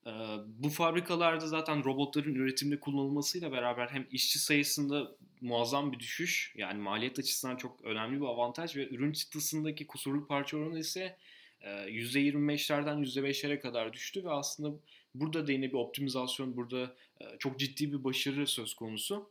[0.07, 0.11] E,
[0.47, 7.19] bu fabrikalarda zaten robotların üretimde kullanılmasıyla beraber hem işçi sayısında muazzam bir düşüş yani maliyet
[7.19, 11.17] açısından çok önemli bir avantaj ve ürün çıktısındaki kusurlu parça oranı ise
[11.64, 14.79] %25'lerden %5'lere kadar düştü ve aslında
[15.14, 19.31] burada da yine bir optimizasyon, burada e, çok ciddi bir başarı söz konusu.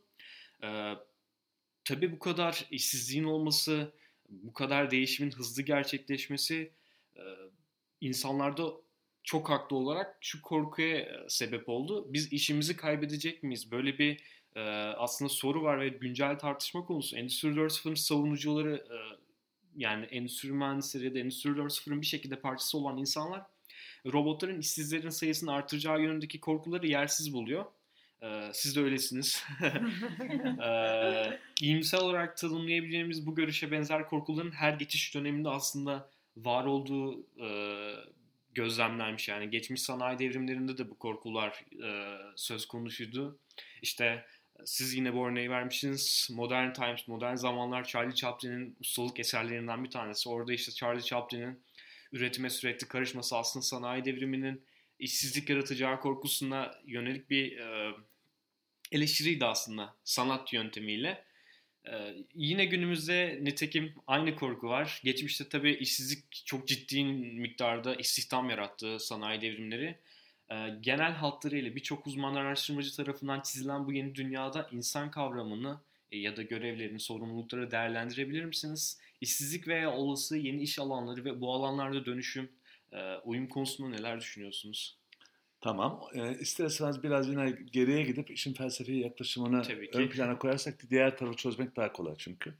[0.62, 0.94] E,
[1.84, 3.92] Tabii bu kadar işsizliğin olması,
[4.28, 6.70] bu kadar değişimin hızlı gerçekleşmesi
[7.16, 7.22] e,
[8.00, 8.72] insanlarda
[9.22, 12.06] çok haklı olarak şu korkuya e, sebep oldu.
[12.12, 13.70] Biz işimizi kaybedecek miyiz?
[13.70, 14.34] Böyle bir
[14.96, 17.16] aslında soru var ve güncel tartışma konusu.
[17.16, 18.86] Endüstri 4.0'ın savunucuları
[19.76, 23.42] yani endüstri mühendisleri ya da endüstri 4.0'ın bir şekilde parçası olan insanlar
[24.06, 27.64] robotların işsizlerin sayısını artıracağı yönündeki korkuları yersiz buluyor.
[28.22, 29.44] Ee, siz de öylesiniz.
[30.64, 37.48] ee, iyimser olarak tanımlayabileceğimiz bu görüşe benzer korkuların her geçiş döneminde aslında var olduğu e,
[38.54, 39.28] gözlemlenmiş.
[39.28, 43.38] Yani geçmiş sanayi devrimlerinde de bu korkular e, söz konusuydu.
[43.82, 44.24] İşte
[44.66, 46.28] siz yine bu örneği vermişsiniz.
[46.30, 50.28] Modern Times, Modern Zamanlar Charlie Chaplin'in ustalık eserlerinden bir tanesi.
[50.28, 51.62] Orada işte Charlie Chaplin'in
[52.12, 54.62] üretime sürekli karışması aslında sanayi devriminin
[54.98, 57.94] işsizlik yaratacağı korkusuna yönelik bir e,
[58.92, 61.24] eleştiriydi aslında sanat yöntemiyle.
[61.86, 65.00] E, yine günümüzde nitekim aynı korku var.
[65.04, 69.98] Geçmişte tabii işsizlik çok ciddi miktarda istihdam yarattı sanayi devrimleri.
[70.50, 75.80] E, genel hatlarıyla birçok uzman araştırmacı tarafından çizilen bu yeni dünyada insan kavramını
[76.12, 78.98] e, ya da görevlerini, sorumlulukları değerlendirebilir misiniz?
[79.20, 82.50] İşsizlik veya olası yeni iş alanları ve bu alanlarda dönüşüm,
[82.92, 84.98] e, uyum konusunda neler düşünüyorsunuz?
[85.60, 86.00] Tamam.
[86.14, 91.76] E, isterseniz biraz yine geriye gidip işin felsefi yaklaşımını ön plana koyarsak diğer tarafı çözmek
[91.76, 92.54] daha kolay çünkü.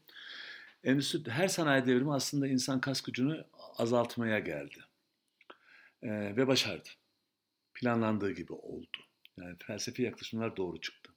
[0.85, 3.45] Endüstri, her sanayi devrimi aslında insan kas gücünü
[3.79, 4.79] azaltmaya geldi.
[6.03, 6.89] E, ve başardı.
[7.75, 8.99] Planlandığı gibi oldu.
[9.41, 11.13] Yani felsefi yaklaşımlar doğru çıktı.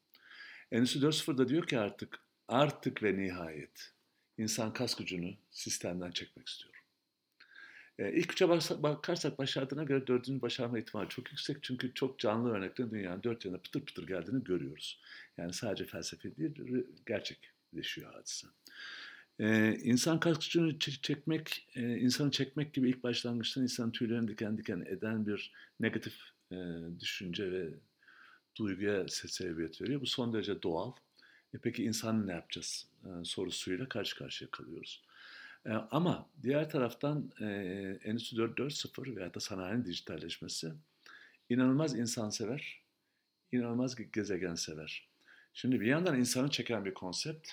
[0.72, 3.94] Endüstri 4.0'da diyor ki artık, artık ve nihayet
[4.38, 6.78] insan kas gücünü sistemden çekmek istiyorum.
[8.00, 8.50] E, ilk üçe
[8.84, 11.64] bakarsak başardığına göre dördüncü başarma ihtimali çok yüksek.
[11.64, 15.02] Çünkü çok canlı örneklerin dünyanın dört yanına pıtır pıtır geldiğini görüyoruz.
[15.38, 18.48] Yani sadece felsefe değil, gerçekleşiyor hadise.
[19.40, 24.80] Ee, insan kas gücünü çekmek, e, insanı çekmek gibi ilk başlangıçtan insanın tüylerini diken diken
[24.88, 26.14] eden bir negatif
[26.52, 26.56] e,
[27.00, 27.70] düşünce ve
[28.56, 30.02] duyguya sebebiyet veriyor.
[30.02, 30.92] Bu son derece doğal.
[31.54, 35.04] E peki insan ne yapacağız e, sorusuyla karşı karşıya kalıyoruz.
[35.66, 37.46] E, ama diğer taraftan e,
[38.04, 40.72] Endüstri 4.0 veya da sanayinin dijitalleşmesi
[41.50, 42.82] inanılmaz insansever,
[43.52, 45.08] inanılmaz gezegensever.
[45.54, 47.52] Şimdi bir yandan insanı çeken bir konsept,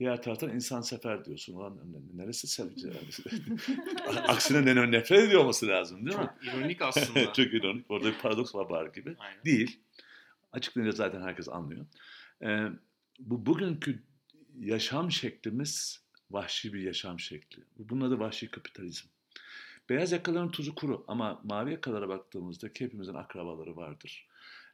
[0.00, 1.54] Diğer taraftan insan sefer diyorsun.
[1.54, 1.78] Ulan
[2.14, 2.88] neresi sevici?
[4.28, 6.30] Aksine ne nefret ediyor olması lazım değil mi?
[6.44, 7.32] Çok ironik aslında.
[7.32, 7.90] Çok ironik.
[7.90, 9.16] Orada bir paradoks var bari gibi.
[9.18, 9.44] Aynen.
[9.44, 9.80] Değil.
[10.52, 11.86] Açıklayınca zaten herkes anlıyor.
[12.42, 12.66] Ee,
[13.18, 14.02] bu bugünkü
[14.58, 17.62] yaşam şeklimiz vahşi bir yaşam şekli.
[17.78, 19.06] Bunun adı vahşi kapitalizm.
[19.88, 24.28] Beyaz yakaların tuzu kuru ama mavi yakalara baktığımızda hepimizin akrabaları vardır.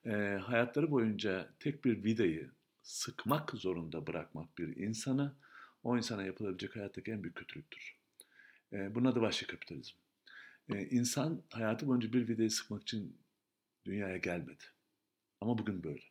[0.07, 2.51] Ee, hayatları boyunca tek bir vidayı
[2.87, 5.35] sıkmak zorunda bırakmak bir insanı
[5.83, 7.97] o insana yapılabilecek hayattaki en büyük kötülüktür.
[8.73, 9.97] Ee, bunun adı vahşi kapitalizm.
[10.75, 13.17] Ee, insan hayatı boyunca bir vidayı sıkmak için
[13.85, 14.65] dünyaya gelmedi.
[15.41, 16.03] Ama bugün böyle.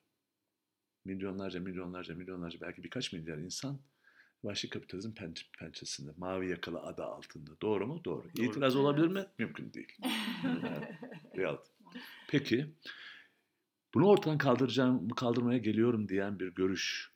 [1.05, 3.79] Milyonlarca, milyonlarca, milyonlarca belki birkaç milyar insan
[4.43, 7.51] vahşi kapitalizm penç- pençesinde, mavi yakalı adı altında.
[7.61, 8.01] Doğru mu?
[8.05, 8.27] Doğru.
[8.38, 8.45] Doğru.
[8.45, 9.25] İtiraz olabilir mi?
[9.38, 9.97] Mümkün değil.
[11.38, 11.69] Reality.
[12.27, 12.73] Peki,
[13.95, 17.12] bunu ortadan kaldıracağım, kaldırmaya geliyorum diyen bir görüş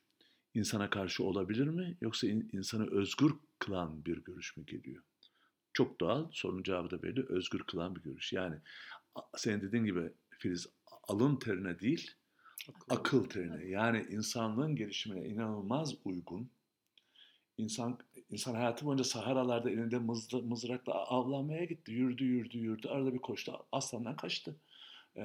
[0.54, 1.98] insana karşı olabilir mi?
[2.02, 5.04] Yoksa in- insanı özgür kılan bir görüş mü geliyor?
[5.74, 8.34] Çok doğal, sorunun cevabı da belli, özgür kılan bir görüş.
[8.34, 8.56] Yani
[9.38, 10.68] senin dediğin gibi Filiz,
[11.08, 12.12] alın terine değil,
[12.90, 13.66] akıl terine.
[13.66, 16.50] Yani insanlığın gelişimine inanılmaz uygun.
[17.58, 17.98] İnsan
[18.30, 21.92] insan hayatı boyunca Saharalarda elinde mızra- mızrakla avlanmaya gitti.
[21.92, 22.88] Yürüdü, yürüdü, yürüdü.
[22.88, 24.56] Arada bir koştu, aslandan kaçtı.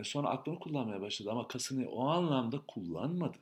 [0.03, 3.39] Sonra aklını kullanmaya başladı ama kasını o anlamda kullanmadı.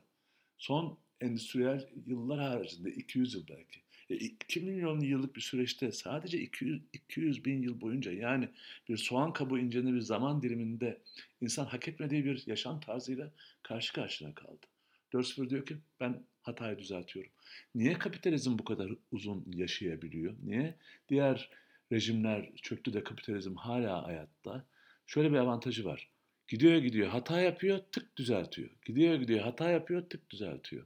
[0.57, 3.79] Son endüstriyel yıllar haricinde 200 yıl belki.
[4.09, 8.49] E, 2 milyon yıllık bir süreçte sadece 200, 200 bin yıl boyunca yani
[8.89, 11.01] bir soğan kabuğu inceğinde bir zaman diliminde
[11.41, 13.31] insan hak etmediği bir yaşam tarzıyla
[13.63, 14.65] karşı karşıya kaldı.
[15.13, 17.31] Dörsfer diyor ki ben hatayı düzeltiyorum.
[17.75, 20.35] Niye kapitalizm bu kadar uzun yaşayabiliyor?
[20.43, 20.75] Niye
[21.09, 21.49] diğer
[21.91, 24.65] rejimler çöktü de kapitalizm hala hayatta?
[25.07, 26.12] Şöyle bir avantajı var.
[26.47, 28.69] Gidiyor gidiyor hata yapıyor tık düzeltiyor.
[28.85, 30.85] Gidiyor gidiyor hata yapıyor tık düzeltiyor.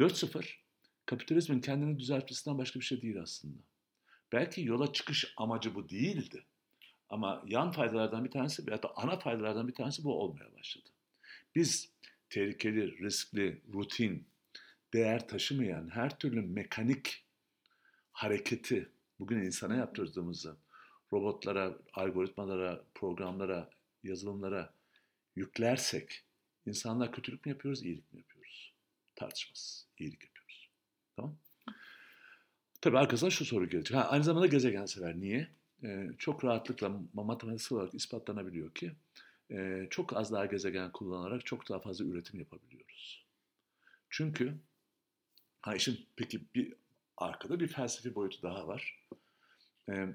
[0.00, 0.44] 4-0
[1.06, 3.58] kapitalizmin kendini düzeltmesinden başka bir şey değil aslında.
[4.32, 6.44] Belki yola çıkış amacı bu değildi.
[7.08, 10.88] Ama yan faydalardan bir tanesi ya da ana faydalardan bir tanesi bu olmaya başladı.
[11.54, 11.90] Biz
[12.30, 14.26] tehlikeli, riskli, rutin,
[14.92, 17.24] değer taşımayan her türlü mekanik
[18.12, 20.56] hareketi bugün insana yaptırdığımızda
[21.12, 23.70] robotlara, algoritmalara, programlara,
[24.04, 24.72] yazılımlara
[25.36, 26.24] yüklersek
[26.66, 28.72] insanlar kötülük mü yapıyoruz, iyilik mi yapıyoruz?
[29.16, 29.86] Tartışmasız.
[29.98, 30.70] iyilik yapıyoruz.
[31.16, 31.36] Tamam
[32.84, 33.96] Tabii arkasından şu soru gelecek.
[33.96, 35.20] Ha, aynı zamanda gezegen sever.
[35.20, 35.48] Niye?
[35.84, 38.92] Ee, çok rahatlıkla matematiksel olarak ispatlanabiliyor ki
[39.50, 43.24] e, çok az daha gezegen kullanarak çok daha fazla üretim yapabiliyoruz.
[44.10, 44.54] Çünkü
[45.60, 46.74] ha işin peki bir
[47.16, 49.06] arkada bir felsefi boyutu daha var.
[49.90, 50.08] Ee,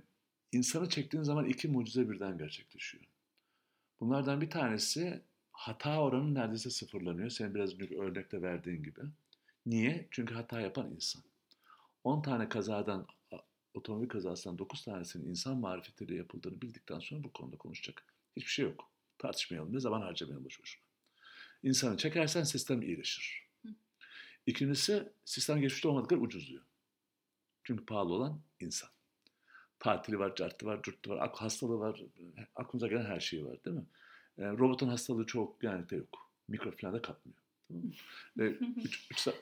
[0.52, 3.04] insanı çektiğin zaman iki mucize birden gerçekleşiyor.
[4.00, 7.30] Bunlardan bir tanesi hata oranı neredeyse sıfırlanıyor.
[7.30, 9.02] Senin biraz önce örnekte verdiğin gibi.
[9.66, 10.08] Niye?
[10.12, 11.24] Çünkü hata yapan insan.
[12.04, 13.08] 10 tane kazadan,
[13.74, 18.04] otomobil kazasından 9 tanesinin insan marifetiyle yapıldığını bildikten sonra bu konuda konuşacak.
[18.36, 18.90] Hiçbir şey yok.
[19.18, 19.74] Tartışmayalım.
[19.74, 20.84] Ne zaman harcamayalım boş boşuna.
[21.64, 23.50] İnsanı çekersen sistem iyileşir.
[24.46, 26.64] İkincisi sistem geçmişte olmadığı kadar ucuzluyor.
[27.64, 28.90] Çünkü pahalı olan insan.
[29.80, 32.02] Tatili var, cartı var, curtu var, hastalığı var,
[32.56, 33.86] aklınıza gelen her şey var değil mi?
[34.38, 36.32] E, robotun hastalığı çok genellikle yok.
[36.48, 37.38] Mikro falan da kapmıyor.
[37.68, 37.92] Tamam mı?
[38.40, 38.44] E,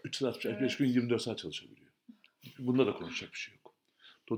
[0.03, 1.91] 365 gün 24 saat çalışabiliyor.
[2.59, 3.73] Bunda da konuşacak bir şey yok.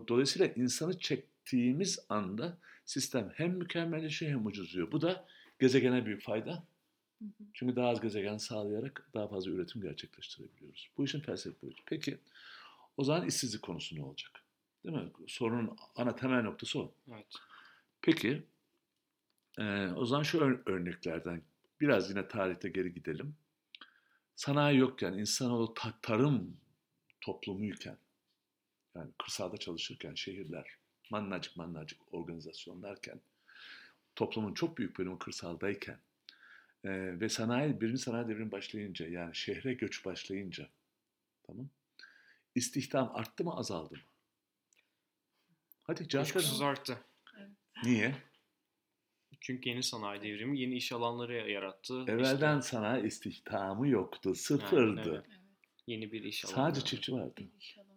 [0.08, 4.92] Dolayısıyla insanı çektiğimiz anda sistem hem mükemmelleşiyor hem ucuzluyor.
[4.92, 5.26] Bu da
[5.60, 6.64] gezegene büyük fayda.
[7.54, 10.90] Çünkü daha az gezegen sağlayarak daha fazla üretim gerçekleştirebiliyoruz.
[10.98, 11.84] Bu işin felsefi boyutu.
[11.86, 12.18] Peki
[12.98, 14.32] o zaman işsizlik konusu ne olacak?
[14.86, 15.12] Değil mi?
[15.28, 16.94] Sorunun ana temel noktası o.
[17.12, 17.26] Evet.
[18.02, 18.44] Peki
[19.60, 21.42] e, o zaman şu ör- örneklerden
[21.82, 23.36] biraz yine tarihte geri gidelim.
[24.36, 26.58] Sanayi yokken, insanoğlu ta- tarım
[27.22, 27.98] toplumuyken,
[28.96, 30.66] yani kırsalda çalışırken, şehirler,
[31.12, 33.22] mannacık mannacık organizasyonlarken,
[34.16, 36.00] toplumun çok büyük bölümü kırsaldayken
[36.84, 40.70] e, ve sanayi, birinci sanayi devrimi başlayınca, yani şehre göç başlayınca,
[41.44, 41.70] tamam
[42.56, 44.02] İstihdam arttı mı azaldı mı?
[45.90, 46.98] Hadi Kuşkusuz arttı.
[47.84, 48.16] Niye?
[49.40, 52.04] Çünkü yeni sanayi devrimi yeni iş alanları yarattı.
[52.08, 55.10] Evvelden İşte, sanayi istihdamı yoktu, sıfırdı.
[55.10, 55.26] evet.
[55.88, 56.56] yeni bir iş alanı.
[56.56, 57.42] Sadece çiftçi vardı.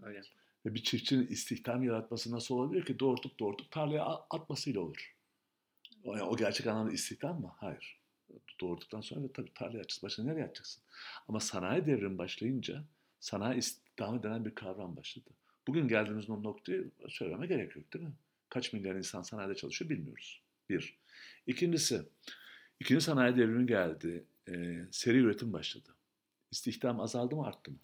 [0.02, 0.22] Öyle.
[0.66, 2.98] Ve bir çiftçinin istihdam yaratması nasıl olabilir ki?
[2.98, 5.16] Doğurtup doğurtup tarlaya atmasıyla olur.
[6.04, 7.52] O, yani o gerçek anlamda istihdam mı?
[7.56, 8.00] Hayır.
[8.60, 10.06] Doğurduktan sonra da tabii tarlaya açacaksın.
[10.06, 10.82] Başka nereye açacaksın?
[11.28, 12.84] Ama sanayi devrimi başlayınca
[13.20, 15.30] sanayi istihdamı denen bir kavram başladı.
[15.66, 18.12] Bugün geldiğimiz o noktayı söylememe gerek yok değil mi?
[18.48, 20.42] Kaç milyar insan sanayide çalışıyor bilmiyoruz.
[20.70, 20.98] Bir.
[21.46, 22.02] İkincisi,
[22.80, 24.24] ikinci sanayi devrimi geldi.
[24.48, 25.88] Ee, seri üretim başladı.
[26.50, 27.78] İstihdam azaldı mı arttı mı?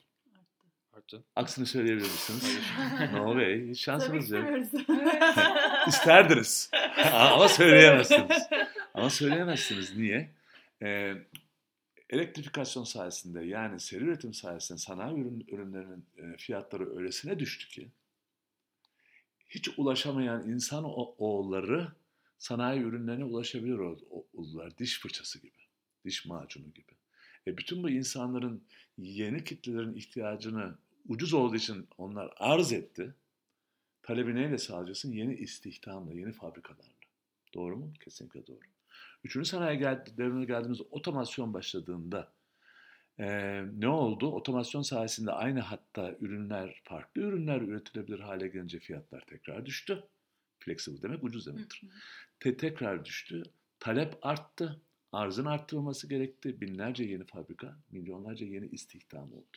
[1.08, 1.24] arttı.
[1.36, 2.60] Aksini söyleyebilir misiniz?
[3.12, 3.68] no way.
[3.68, 4.44] Hiç şansınız yok.
[5.88, 6.70] İsterdiniz.
[7.12, 8.48] Ama söyleyemezsiniz.
[8.94, 9.96] Ama söyleyemezsiniz.
[9.96, 10.30] Niye?
[10.82, 11.14] Ee,
[12.10, 17.88] elektrifikasyon sayesinde yani seri üretim sayesinde sanayi ürün, ürünlerinin e, fiyatları öylesine düştü ki
[19.48, 20.84] hiç ulaşamayan insan
[21.18, 21.92] oğulları
[22.38, 24.78] sanayi ürünlerine ulaşabilir ol- oldular.
[24.78, 25.58] Diş fırçası gibi,
[26.04, 26.92] diş macunu gibi.
[27.46, 28.64] E bütün bu insanların
[28.98, 33.14] yeni kitlelerin ihtiyacını ucuz olduğu için onlar arz etti.
[34.02, 35.12] Talebi neyle sağlayacaksın?
[35.12, 36.92] Yeni istihdamla, yeni fabrikalarla.
[37.54, 37.92] Doğru mu?
[38.00, 38.60] Kesinlikle doğru.
[39.24, 42.32] Üçüncü sanayi gel- devrine geldiğimiz otomasyon başladığında
[43.18, 44.26] eee, ne oldu?
[44.32, 50.04] Otomasyon sayesinde aynı hatta ürünler, farklı ürünler üretilebilir hale gelince fiyatlar tekrar düştü.
[50.58, 51.82] Flexible demek ucuz demektir.
[52.40, 53.42] Te- tekrar düştü.
[53.80, 54.80] Talep arttı.
[55.12, 56.60] Arzın arttırılması gerekti.
[56.60, 59.56] Binlerce yeni fabrika, milyonlarca yeni istihdam oldu.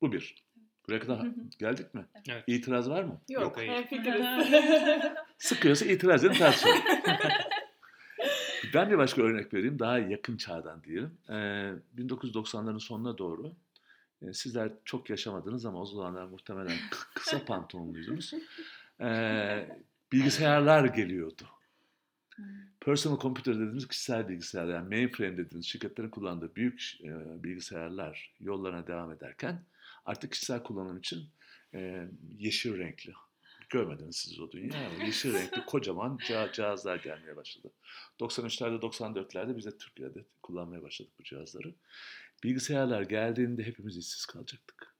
[0.00, 0.44] Bu bir.
[0.88, 1.26] Buraya kadar
[1.58, 2.04] geldik mi?
[2.28, 2.44] Evet.
[2.46, 3.20] İtiraz var mı?
[3.30, 3.86] Yok, Yok, hayır.
[5.38, 6.76] Sıkıyorsa itiraz edin tartışalım.
[8.74, 9.78] ben bir başka örnek vereyim.
[9.78, 11.18] Daha yakın çağdan diyelim.
[11.28, 11.32] Ee,
[11.98, 13.52] 1990'ların sonuna doğru
[14.22, 16.76] e, sizler çok yaşamadınız ama o zamanlar muhtemelen
[17.14, 18.34] kısa pantolonluydunuz.
[19.00, 19.68] Ee,
[20.12, 21.44] bilgisayarlar geliyordu.
[22.80, 29.12] Personal computer dediğimiz kişisel bilgisayar yani mainframe dediğimiz şirketlerin kullandığı büyük e, bilgisayarlar yollarına devam
[29.12, 29.64] ederken
[30.04, 31.28] artık kişisel kullanım için
[31.74, 32.08] e,
[32.38, 33.12] yeşil renkli
[33.70, 37.70] görmediniz siz o dünya ama yeşil renkli kocaman cihaz- cihazlar gelmeye başladı.
[38.20, 41.74] 93'lerde 94'lerde biz de Türkiye'de kullanmaya başladık bu cihazları.
[42.44, 44.94] Bilgisayarlar geldiğinde hepimiz işsiz kalacaktık.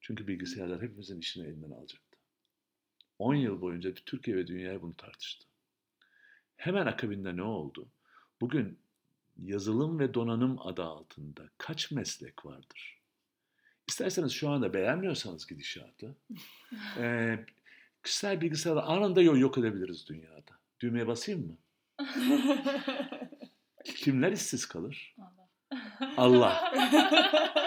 [0.00, 2.18] Çünkü bilgisayarlar hepimizin işini elinden alacaktı.
[3.18, 5.46] 10 yıl boyunca Türkiye ve dünya bunu tartıştı.
[6.56, 7.88] Hemen akabinde ne oldu?
[8.40, 8.78] Bugün
[9.42, 13.00] yazılım ve donanım adı altında kaç meslek vardır?
[13.88, 16.16] İsterseniz şu anda beğenmiyorsanız gidişatı,
[16.98, 17.46] eee
[18.04, 20.50] kişisel bilgisayarı anında yo- yok edebiliriz dünyada.
[20.80, 21.56] Düğmeye basayım mı?
[23.84, 25.14] Kimler işsiz kalır?
[26.16, 26.72] Allah.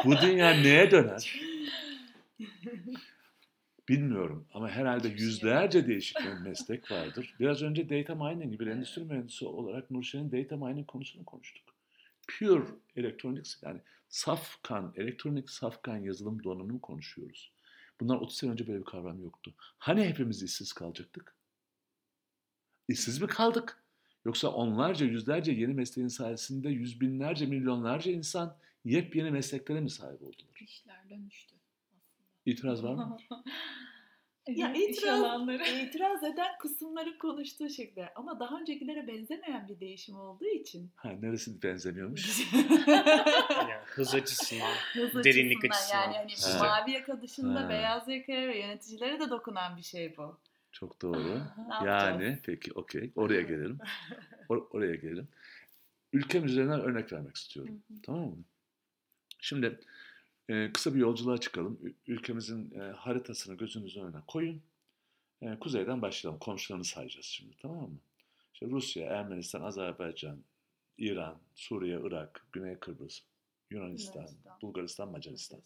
[0.06, 1.42] Bu dünya neye döner?
[3.90, 7.36] Bilmiyorum ama herhalde yüzlerce değişik bir meslek vardır.
[7.40, 11.64] Biraz önce data mining gibi endüstri mühendisi olarak Nurşen'in data mining konusunu konuştuk.
[12.28, 12.64] Pure
[12.96, 17.52] electronics yani safkan, elektronik safkan yazılım donanımı konuşuyoruz.
[18.00, 19.54] Bundan 30 sene önce böyle bir kavram yoktu.
[19.78, 21.36] Hani hepimiz işsiz kalacaktık?
[22.88, 23.84] İşsiz mi kaldık?
[24.26, 30.60] Yoksa onlarca, yüzlerce yeni mesleğin sayesinde yüz binlerce, milyonlarca insan yepyeni mesleklere mi sahip oldular?
[30.62, 32.02] İşler dönüştü aslında.
[32.46, 33.18] İtiraz var mı?
[34.56, 35.84] Ya Evet, iş itiraz-.
[35.88, 40.92] İtiraz eden kısımları konuştuğu şekilde ama daha öncekilere benzemeyen bir değişim olduğu için.
[40.96, 42.42] Ha, neresi benzemiyormuş?
[43.50, 44.72] Yani hız açısından.
[44.94, 46.64] Hız Derinlik açısından yani hani Ha.
[46.82, 47.70] mavi yaka dışında Ha.
[47.70, 50.38] beyaz yakaya ve yöneticilere de dokunan bir şey bu.
[50.72, 51.42] Çok doğru.
[51.82, 53.78] Ne Yani peki okey oraya gelelim.
[54.50, 55.28] Or- oraya gelelim.
[56.14, 57.84] Ülkem üzerinden örnek vermek istiyorum.
[58.04, 58.38] Tamam mı?
[59.40, 59.80] Şimdi
[60.50, 61.80] e, kısa bir yolculuğa çıkalım.
[62.08, 64.62] Ülkemizin e, haritasını gözünüzün önüne koyun.
[65.42, 66.40] E, kuzeyden başlayalım.
[66.40, 68.00] Komşularını sayacağız şimdi tamam mı?
[68.54, 70.44] İşte Rusya, Ermenistan, Azerbaycan,
[70.98, 73.22] İran, Suriye, Irak, Güney Kıbrıs,
[73.70, 74.60] Yunanistan, Yunanistan.
[74.62, 75.62] Bulgaristan, Macaristan.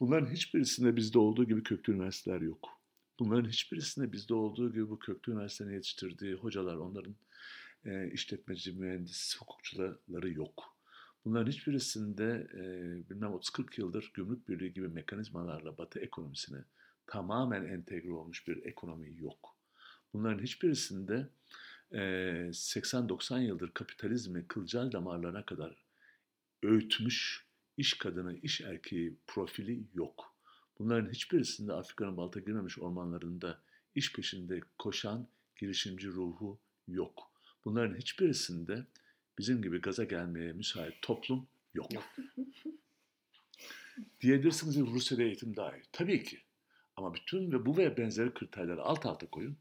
[0.00, 2.68] Bunların hiçbirisinde bizde olduğu gibi köklü üniversiteler yok.
[3.18, 7.14] Bunların hiçbirisinde bizde olduğu gibi bu köklü üniversitenin yetiştirdiği hocalar, onların
[7.84, 10.71] e, işletmeci, mühendis, hukukçuları yok.
[11.24, 12.60] Bunların hiçbirisinde e,
[13.10, 16.64] bilmem 30-40 yıldır gümrük birliği gibi mekanizmalarla batı ekonomisine
[17.06, 19.56] tamamen entegre olmuş bir ekonomi yok.
[20.12, 21.28] Bunların hiçbirisinde
[21.92, 25.76] e, 80-90 yıldır kapitalizmi kılcal damarlarına kadar
[26.62, 30.34] öğütmüş iş kadını, iş erkeği profili yok.
[30.78, 33.60] Bunların hiçbirisinde Afrika'nın balta girmemiş ormanlarında
[33.94, 36.58] iş peşinde koşan girişimci ruhu
[36.88, 37.30] yok.
[37.64, 38.86] Bunların hiçbirisinde
[39.38, 41.88] bizim gibi gaza gelmeye müsait toplum yok.
[44.20, 45.82] Diyebilirsiniz ki Rusya'da eğitim daha iyi.
[45.92, 46.40] Tabii ki.
[46.96, 49.56] Ama bütün ve bu ve benzeri kriterleri alt alta koyun.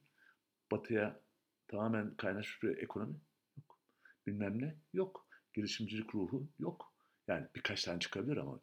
[0.72, 1.20] Batıya
[1.68, 3.16] tamamen kaynaşmış bir ekonomi
[3.58, 3.80] yok.
[4.28, 5.28] Bilmem ne yok.
[5.54, 6.94] Girişimcilik ruhu yok.
[7.28, 8.60] Yani birkaç tane çıkabilir ama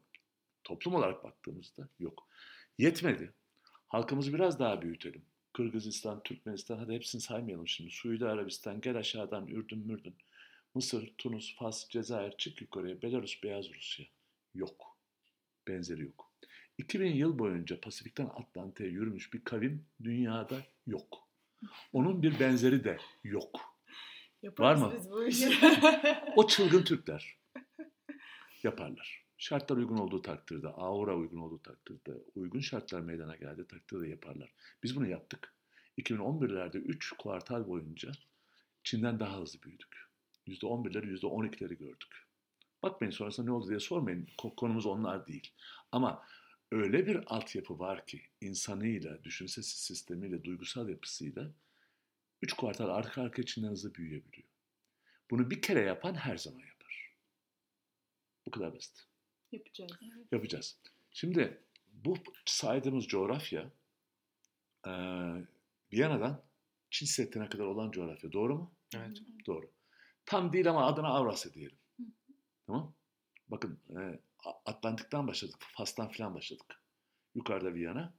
[0.63, 2.27] toplum olarak baktığımızda yok.
[2.77, 3.33] Yetmedi.
[3.87, 5.25] Halkımızı biraz daha büyütelim.
[5.53, 7.91] Kırgızistan, Türkmenistan hadi hepsini saymayalım şimdi.
[7.91, 10.15] Suudi Arabistan, gel aşağıdan Ürdün, Mürdün.
[10.75, 13.01] Mısır, Tunus, Fas, Cezayir, çık yukarıya.
[13.01, 14.05] Belarus, Beyaz Rusya.
[14.55, 14.97] Yok.
[15.67, 16.31] Benzeri yok.
[16.77, 20.57] 2000 yıl boyunca Pasifik'ten Atlantik'e yürümüş bir kavim dünyada
[20.87, 21.27] yok.
[21.93, 23.59] Onun bir benzeri de yok.
[24.41, 24.93] Yaparız Var mı?
[24.97, 25.53] biz bu işi.
[26.35, 27.37] O çılgın Türkler
[28.63, 29.25] yaparlar.
[29.37, 34.53] Şartlar uygun olduğu takdirde, aura uygun olduğu takdirde, uygun şartlar meydana geldi takdirde yaparlar.
[34.83, 35.53] Biz bunu yaptık.
[35.97, 38.11] 2011'lerde 3 kuartal boyunca
[38.83, 40.08] Çin'den daha hızlı büyüdük.
[40.49, 42.27] %11'leri, %12'leri gördük.
[42.83, 44.27] Bakmayın sonrasında ne oldu diye sormayın.
[44.57, 45.51] Konumuz onlar değil.
[45.91, 46.25] Ama
[46.71, 51.51] öyle bir altyapı var ki insanıyla, düşünsel sistemiyle, duygusal yapısıyla
[52.41, 54.47] 3 kuartal arka arkaya Çin'den hızlı büyüyebiliyor.
[55.31, 57.15] Bunu bir kere yapan her zaman yapar.
[58.45, 59.07] Bu kadar basit.
[59.51, 59.91] Yapacağız.
[60.31, 60.77] Yapacağız.
[61.11, 63.71] Şimdi bu saydığımız coğrafya
[64.87, 64.91] e,
[65.93, 66.43] Viyana'dan
[66.89, 68.31] Çin Seddi'ne kadar olan coğrafya.
[68.31, 68.73] Doğru mu?
[68.95, 69.17] Evet.
[69.45, 69.71] Doğru.
[70.29, 71.77] Tam değil ama adına Avrasya diyelim.
[72.67, 72.93] Tamam.
[73.47, 74.19] Bakın e,
[74.65, 75.55] Atlantik'ten başladık.
[75.59, 76.81] Fas'tan falan başladık.
[77.35, 78.13] Yukarıda Viyana.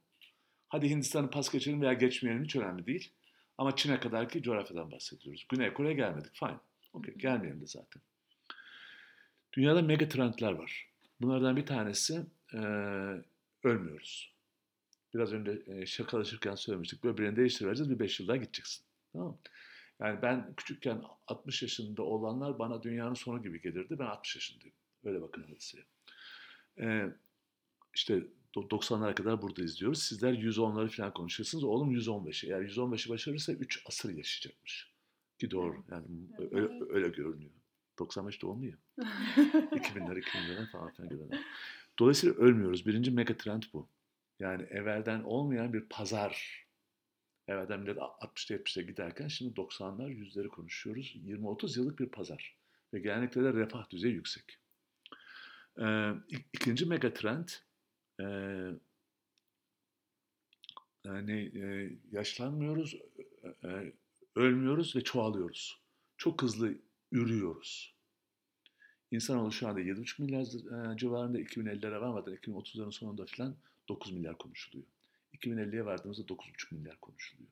[0.67, 3.13] Hadi Hindistan'ı pas geçelim veya geçmeyelim hiç önemli değil.
[3.57, 5.45] Ama Çin'e kadar ki coğrafyadan bahsediyoruz.
[5.49, 6.31] Güney Kore'ye gelmedik.
[6.33, 6.57] Fine.
[6.93, 7.15] Okey.
[7.15, 8.01] Gelmeyelim de zaten.
[9.53, 10.89] Dünyada mega trendler var.
[11.21, 12.57] Bunlardan bir tanesi e,
[13.63, 14.33] ölmüyoruz.
[15.13, 17.03] Biraz önce e, şakalaşırken söylemiştik.
[17.03, 18.85] Böbreğini değiştireceğiz bir 5 yıl daha gideceksin.
[19.13, 19.37] Tamam mı?
[20.01, 23.99] Yani ben küçükken 60 yaşında olanlar bana dünyanın sonu gibi gelirdi.
[23.99, 24.75] Ben 60 yaşındayım.
[25.03, 25.85] Öyle bakın hadiseye.
[26.79, 27.09] Ee,
[27.95, 28.23] işte
[28.55, 30.03] 90'lara kadar burada izliyoruz.
[30.03, 31.63] Sizler 110'ları falan konuşuyorsunuz.
[31.63, 32.49] Oğlum 115'i.
[32.49, 34.91] Eğer 115'i başarırsa 3 asır yaşayacakmış.
[35.39, 35.83] Ki doğru.
[35.91, 36.05] Yani
[36.51, 37.51] öyle, öyle görünüyor.
[37.99, 38.77] 95 doğumlu ya.
[38.97, 41.39] 2000'ler, 2000'ler falan filan görenler.
[41.99, 42.85] Dolayısıyla ölmüyoruz.
[42.85, 43.89] Birinci mega trend bu.
[44.39, 46.60] Yani evvelden olmayan bir pazar.
[47.51, 51.15] Evvelden millet 60'ta 70'te giderken şimdi 90'lar yüzleri konuşuyoruz.
[51.15, 52.55] 20-30 yıllık bir pazar.
[52.93, 54.57] Ve genellikle de refah düzeyi yüksek.
[55.79, 56.11] Ee,
[56.53, 57.49] ikinci mega trend
[58.19, 58.25] e,
[61.03, 62.95] yani e, yaşlanmıyoruz,
[63.63, 63.93] e,
[64.35, 65.81] ölmüyoruz ve çoğalıyoruz.
[66.17, 66.73] Çok hızlı
[67.11, 67.95] ürüyoruz.
[69.11, 73.55] İnsanoğlu şu anda 7,5 milyar e, civarında 2050'lere varmadan 2030'ların sonunda falan
[73.89, 74.87] 9 milyar konuşuluyor.
[75.41, 77.49] 2050'ye vardığımızda 9,5 milyar konuşuluyor.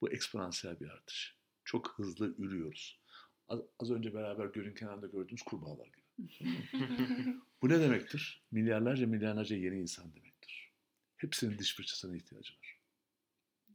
[0.00, 1.36] Bu eksponansiyel bir artış.
[1.64, 3.00] Çok hızlı ürüyoruz.
[3.48, 6.02] Az, az önce beraber gölün kenarında gördüğümüz kurbağalar gibi.
[7.62, 8.42] Bu ne demektir?
[8.50, 10.72] Milyarlarca milyarlarca yeni insan demektir.
[11.16, 12.78] Hepsinin diş fırçasına ihtiyacı var.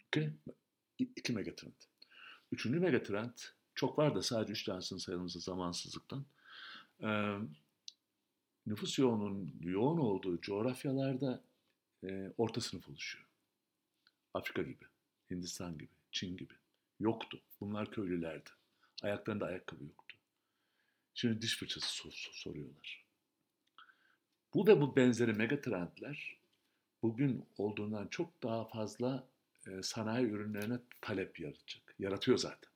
[0.07, 0.29] Okay?
[0.99, 1.73] İki megatrend.
[2.51, 3.37] Üçüncü megatrend
[3.75, 6.25] çok var da sadece üç tanesini sayalımızda zamansızlıktan.
[7.03, 7.37] Ee,
[8.65, 11.43] nüfus yoğunun yoğun olduğu coğrafyalarda
[12.03, 13.26] e, orta sınıf oluşuyor.
[14.33, 14.85] Afrika gibi,
[15.31, 16.53] Hindistan gibi, Çin gibi.
[16.99, 17.41] Yoktu.
[17.61, 18.49] Bunlar köylülerdi.
[19.03, 20.17] Ayaklarında ayakkabı yoktu.
[21.13, 23.05] Şimdi diş fırçası sor, sor, soruyorlar.
[24.53, 26.37] Bu ve bu benzeri megatrendler
[27.01, 29.27] bugün olduğundan çok daha fazla
[29.67, 31.95] e, sanayi ürünlerine talep yaratacak.
[31.99, 32.71] Yaratıyor zaten.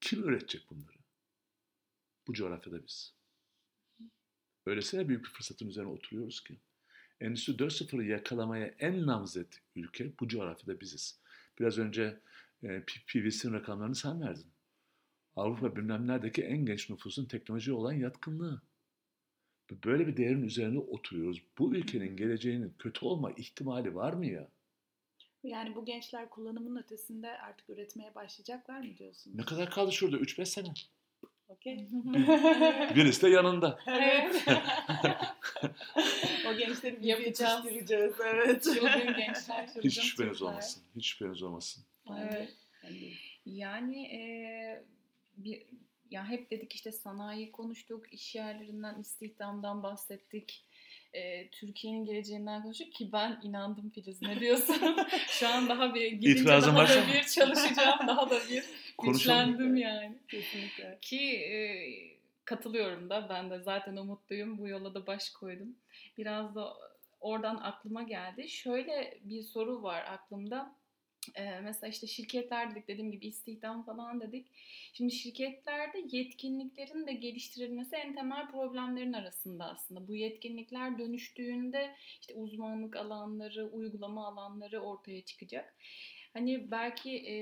[0.00, 0.98] Kim üretecek bunları?
[2.26, 3.14] Bu coğrafyada biz.
[4.66, 6.56] Öylesine büyük bir fırsatın üzerine oturuyoruz ki.
[7.20, 11.20] Endüstri 4.0'ı yakalamaya en namzet ülke bu coğrafyada biziz.
[11.58, 12.20] Biraz önce
[12.62, 14.46] e, PVC'nin rakamlarını sen verdin.
[15.36, 18.62] Avrupa bilmem neredeki en genç nüfusun teknoloji olan yatkınlığı.
[19.84, 21.42] Böyle bir değerin üzerine oturuyoruz.
[21.58, 24.48] Bu ülkenin geleceğinin kötü olma ihtimali var mı ya?
[25.42, 29.36] Yani bu gençler kullanımın ötesinde artık üretmeye başlayacaklar mı diyorsunuz?
[29.36, 30.16] Ne kadar kaldı şurada?
[30.16, 30.68] 3-5 sene.
[31.48, 31.88] Okey.
[32.94, 33.78] Birisi de yanında.
[33.86, 34.44] Evet.
[36.48, 37.64] o gençleri biz Yapacağız.
[37.64, 38.12] yetiştireceğiz.
[38.24, 38.62] Evet.
[38.62, 40.82] Çılgın gençler, çılgın Hiç şüpheniz olmasın.
[40.96, 41.84] Hiç şüpheniz olmasın.
[42.18, 42.54] Evet.
[43.46, 44.20] Yani e,
[45.36, 45.62] bir
[46.10, 50.64] ya hep dedik işte sanayi konuştuk, iş yerlerinden, istihdamdan bahsettik.
[51.12, 54.96] E, Türkiye'nin geleceğinden konuştuk ki ben inandım Filiz ne diyorsun?
[55.28, 58.64] Şu an daha bir gidince İtirazın daha da bir çalışacağım, daha da bir
[58.98, 59.50] Konuşalım.
[59.50, 60.18] güçlendim yani.
[60.28, 60.98] Kesinlikle.
[61.02, 61.56] Ki e,
[62.46, 64.58] katılıyorum da ben de zaten umutluyum.
[64.58, 65.76] Bu yola da baş koydum.
[66.18, 66.74] Biraz da
[67.20, 68.48] oradan aklıma geldi.
[68.48, 70.76] Şöyle bir soru var aklımda.
[71.34, 74.46] Ee, mesela işte şirketler dedik dediğim gibi istihdam falan dedik.
[74.92, 80.08] Şimdi şirketlerde yetkinliklerin de geliştirilmesi en temel problemlerin arasında aslında.
[80.08, 85.76] Bu yetkinlikler dönüştüğünde işte uzmanlık alanları, uygulama alanları ortaya çıkacak.
[86.36, 87.34] Hani belki e,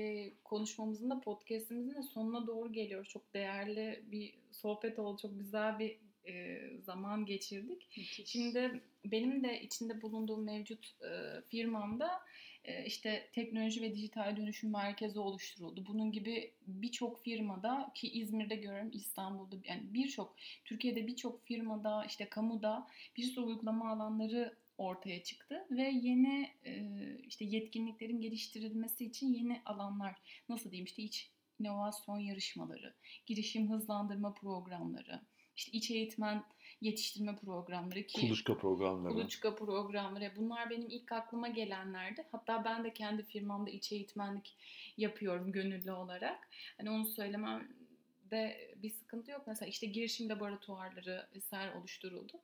[0.43, 3.05] konuşmamızın da podcastimizin de sonuna doğru geliyor.
[3.05, 5.21] Çok değerli bir sohbet oldu.
[5.21, 7.87] Çok güzel bir e, zaman geçirdik.
[7.97, 8.21] Müthiş.
[8.25, 12.21] Şimdi benim de içinde bulunduğum mevcut e, firmamda
[12.63, 15.85] e, işte teknoloji ve dijital dönüşüm merkezi oluşturuldu.
[15.87, 20.35] Bunun gibi birçok firmada ki İzmir'de görüyorum, İstanbul'da yani birçok
[20.65, 22.87] Türkiye'de birçok firmada işte kamuda
[23.17, 26.83] bir sürü uygulama alanları ortaya çıktı ve yeni e,
[27.27, 30.15] işte yetkinliklerin geliştirilmesi için yeni alanlar
[30.49, 32.93] nasıl diyeyim işte iç inovasyon yarışmaları,
[33.25, 35.21] girişim hızlandırma programları,
[35.55, 36.43] işte iç eğitmen
[36.81, 39.13] yetiştirme programları ki Kuluçka programları.
[39.13, 42.25] kuluçka programları bunlar benim ilk aklıma gelenlerdi.
[42.31, 44.55] Hatta ben de kendi firmamda iç eğitmenlik
[44.97, 46.49] yapıyorum gönüllü olarak.
[46.77, 49.47] Hani onu söylememde bir sıkıntı yok.
[49.47, 52.41] Mesela işte girişim laboratuvarları vesaire oluşturuldu.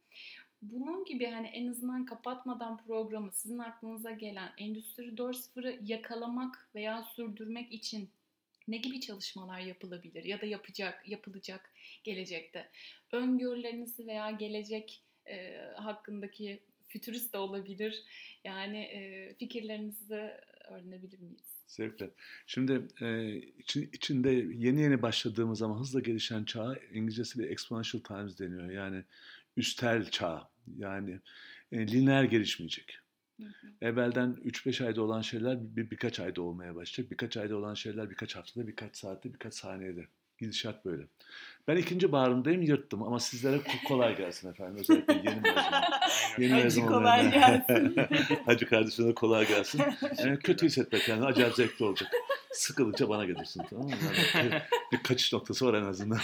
[0.62, 7.72] Bunun gibi hani en azından kapatmadan programı sizin aklınıza gelen Endüstri 4.0'ı yakalamak veya sürdürmek
[7.74, 8.10] için
[8.68, 11.72] ne gibi çalışmalar yapılabilir ya da yapacak yapılacak
[12.04, 12.70] gelecekte?
[13.12, 18.04] Öngörülerinizi veya gelecek e, hakkındaki fütürist de olabilir.
[18.44, 20.32] Yani e, fikirlerinizi
[20.70, 21.52] öğrenebilir miyiz?
[21.68, 22.10] Zevkle.
[22.48, 28.70] Şimdi e, için, içinde yeni yeni başladığımız ama hızla gelişen çağa İngilizcesiyle exponential times deniyor.
[28.70, 29.04] Yani
[29.58, 30.50] üstel çağ.
[30.78, 31.20] Yani
[31.72, 32.98] e, lineer gelişmeyecek.
[33.42, 33.68] Hı hı.
[33.82, 37.12] Evvelden 3-5 ayda olan şeyler bir, birkaç ayda olmaya başlayacak.
[37.12, 40.08] Birkaç ayda olan şeyler birkaç haftada, birkaç saatte, birkaç saniyede.
[40.40, 41.04] Gidişat böyle.
[41.68, 44.78] Ben ikinci bağrındayım yırttım ama sizlere ko- kolay gelsin efendim.
[44.80, 45.62] Özellikle yeni mezun.
[46.38, 47.96] Yeni mezun kolay gelsin.
[48.46, 49.82] Hacı kardeşine kolay gelsin.
[50.18, 51.26] Yani kötü hissetme kendini.
[51.26, 52.12] Acayip zevkli olacak.
[52.54, 53.96] Sıkılınca bana gelirsin tamam mı?
[54.36, 56.20] Yani bir, bir kaçış noktası var en azından.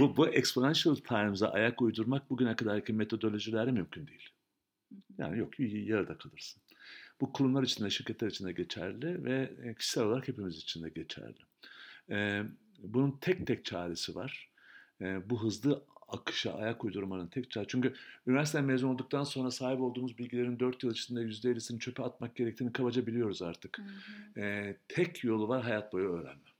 [0.00, 4.28] bu, bu exponential times'a ayak uydurmak bugüne kadarki metodolojilerle mümkün değil.
[5.18, 6.62] Yani yok yarıda kalırsın.
[7.20, 10.88] Bu kurumlar için de şirketler için de geçerli ve e, kişisel olarak hepimiz için de
[10.88, 11.38] geçerli.
[12.10, 12.42] Ee,
[12.78, 14.50] bunun tek tek çaresi var.
[15.00, 15.84] Ee, bu hızlı
[16.14, 17.70] akışa ayak uydurmanın tek çaresi.
[17.70, 17.94] Çünkü
[18.26, 23.06] üniversiteden mezun olduktan sonra sahip olduğumuz bilgilerin 4 yıl içinde %50'sini çöpe atmak gerektiğini kabaca
[23.06, 23.78] biliyoruz artık.
[23.78, 24.40] Hı hı.
[24.40, 26.54] Ee, tek yolu var hayat boyu öğrenme.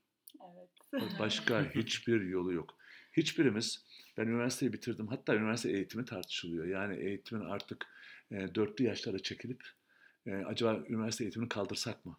[0.93, 1.11] Evet.
[1.19, 2.75] Başka hiçbir yolu yok.
[3.13, 3.85] Hiçbirimiz,
[4.19, 6.67] ben üniversiteyi bitirdim, hatta üniversite eğitimi tartışılıyor.
[6.67, 7.87] Yani eğitimin artık
[8.31, 9.63] e, dörtlü yaşlara çekilip
[10.27, 12.17] e, acaba üniversite eğitimini kaldırsak mı?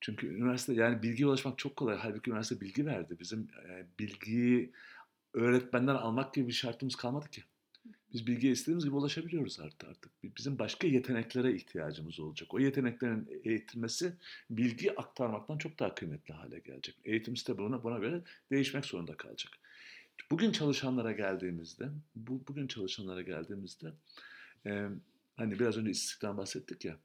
[0.00, 1.96] Çünkü üniversite yani bilgiye ulaşmak çok kolay.
[1.96, 3.16] Halbuki üniversite bilgi verdi.
[3.20, 4.72] Bizim e, bilgiyi
[5.34, 7.42] öğretmenden almak gibi bir şartımız kalmadı ki.
[8.12, 10.12] Biz bilgiye istediğimiz gibi ulaşabiliyoruz artık artık.
[10.36, 12.54] Bizim başka yeteneklere ihtiyacımız olacak.
[12.54, 14.12] O yeteneklerin eğitilmesi
[14.50, 16.96] bilgi aktarmaktan çok daha kıymetli hale gelecek.
[17.04, 19.52] Eğitim sistemi buna, buna göre değişmek zorunda kalacak.
[20.30, 23.92] Bugün çalışanlara geldiğimizde, bu bugün çalışanlara geldiğimizde,
[24.66, 24.88] e,
[25.36, 26.98] hani biraz önce istihdam bahsettik ya,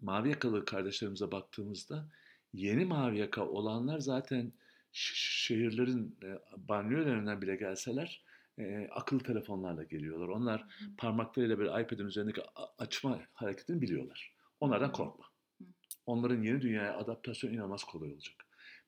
[0.00, 2.08] mavi yakalı kardeşlerimize baktığımızda
[2.52, 4.52] yeni mavi yaka olanlar zaten
[4.94, 8.24] şehirlerin e, banliyölerinden bile gelseler
[8.58, 10.28] e, akıllı telefonlarla geliyorlar.
[10.28, 10.64] Onlar
[10.98, 12.42] parmaklarıyla böyle iPad'in üzerindeki
[12.78, 14.34] açma hareketini biliyorlar.
[14.60, 15.24] Onlardan korkma.
[16.06, 18.34] Onların yeni dünyaya adaptasyon inanılmaz kolay olacak.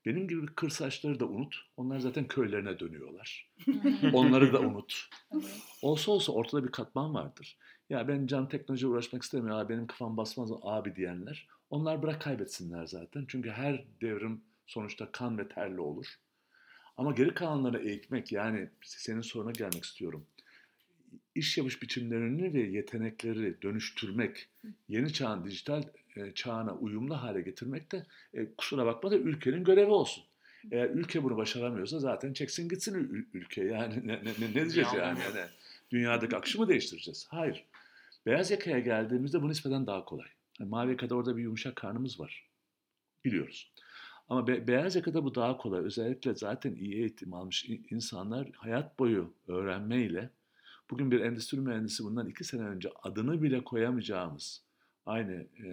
[0.07, 1.57] Benim gibi kırsaçları da unut.
[1.76, 3.52] Onlar zaten köylerine dönüyorlar.
[4.12, 5.09] Onları da unut.
[5.82, 7.59] Olsa olsa ortada bir katman vardır.
[7.90, 9.68] Ya ben can teknolojiye uğraşmak istemiyorum.
[9.68, 11.48] Benim kafam basmaz abi diyenler.
[11.70, 13.24] Onlar bırak kaybetsinler zaten.
[13.28, 16.06] Çünkü her devrim sonuçta kan ve terli olur.
[16.96, 20.26] Ama geri kalanları eğitmek yani senin soruna gelmek istiyorum.
[21.34, 24.48] İş yapış biçimlerini ve yetenekleri dönüştürmek,
[24.88, 25.82] yeni çağın dijital
[26.16, 30.24] e, çağına uyumlu hale getirmek de e, kusura bakma da ülkenin görevi olsun.
[30.70, 33.64] Eğer ülke bunu başaramıyorsa zaten çeksin gitsin ül- ülke.
[33.64, 35.18] Yani ne, ne, ne, diyeceğiz Ya, yani?
[35.20, 35.46] yani?
[35.90, 37.26] Dünyadaki akışı mı değiştireceğiz?
[37.30, 37.64] Hayır.
[38.26, 40.28] Beyaz yakaya geldiğimizde bu nispeten daha kolay.
[40.60, 42.46] Yani mavi yakada orada bir yumuşak karnımız var.
[43.24, 43.72] Biliyoruz.
[44.28, 45.80] Ama be- beyaz yakada bu daha kolay.
[45.80, 50.30] Özellikle zaten iyi eğitim almış in- insanlar hayat boyu öğrenmeyle
[50.90, 54.62] bugün bir endüstri mühendisi bundan iki sene önce adını bile koyamayacağımız
[55.06, 55.68] aynı e,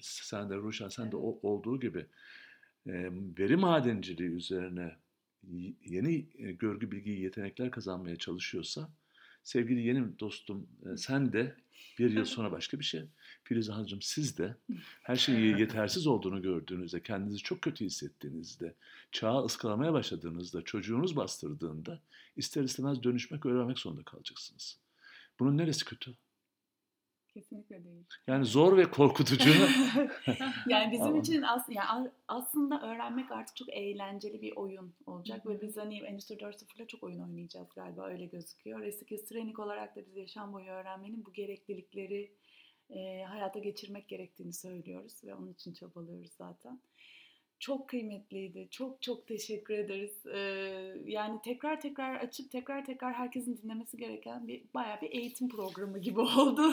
[0.00, 2.06] sen de Ruşen sen de o- olduğu gibi
[2.86, 2.92] e,
[3.38, 4.96] veri madenciliği üzerine
[5.84, 8.88] yeni e, görgü bilgi yetenekler kazanmaya çalışıyorsa
[9.42, 11.54] sevgili yeni dostum e, sen de
[11.98, 13.02] bir yıl sonra başka bir şey.
[13.44, 14.56] Firuze Hanımcığım siz de
[15.02, 18.74] her şeyin yetersiz olduğunu gördüğünüzde, kendinizi çok kötü hissettiğinizde,
[19.12, 22.00] çağı ıskalamaya başladığınızda, çocuğunuz bastırdığında
[22.36, 24.78] ister istemez dönüşmek, öğrenmek zorunda kalacaksınız.
[25.40, 26.14] Bunun neresi kötü?
[27.34, 28.04] Kesinlikle değil.
[28.26, 29.50] Yani zor ve korkutucu.
[30.68, 35.62] yani bizim Ama- için as yani aslında öğrenmek artık çok eğlenceli bir oyun olacak ve
[35.62, 38.82] biz hani Endüstri 4.0'la çok oyun oynayacağız galiba öyle gözüküyor.
[38.82, 42.32] Eski training olarak da biz yaşam boyu öğrenmenin bu gereklilikleri
[42.94, 46.80] e, hayata geçirmek gerektiğini söylüyoruz ve onun için çabalıyoruz zaten.
[47.58, 48.68] Çok kıymetliydi.
[48.70, 50.26] Çok çok teşekkür ederiz.
[50.26, 50.38] Ee,
[51.04, 56.20] yani tekrar tekrar açıp tekrar tekrar herkesin dinlemesi gereken bir bayağı bir eğitim programı gibi
[56.38, 56.72] oldu.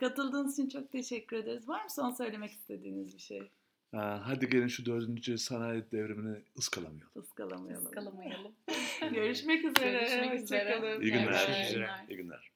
[0.00, 1.68] Katıldığınız için çok teşekkür ederiz.
[1.68, 3.50] Var mı son söylemek istediğiniz bir şey?
[3.92, 7.22] Ha, Hadi gelin şu dördüncü sanayi devrimini ıskalamayalım.
[7.22, 7.84] Iskalamayalım.
[7.84, 8.52] Iskalamayalım.
[9.14, 9.92] Görüşmek üzere.
[9.92, 10.98] Görüşmek üzere.
[11.02, 11.24] İyi günler.
[11.24, 11.88] Görüşmek üzere.
[12.08, 12.50] İyi günler.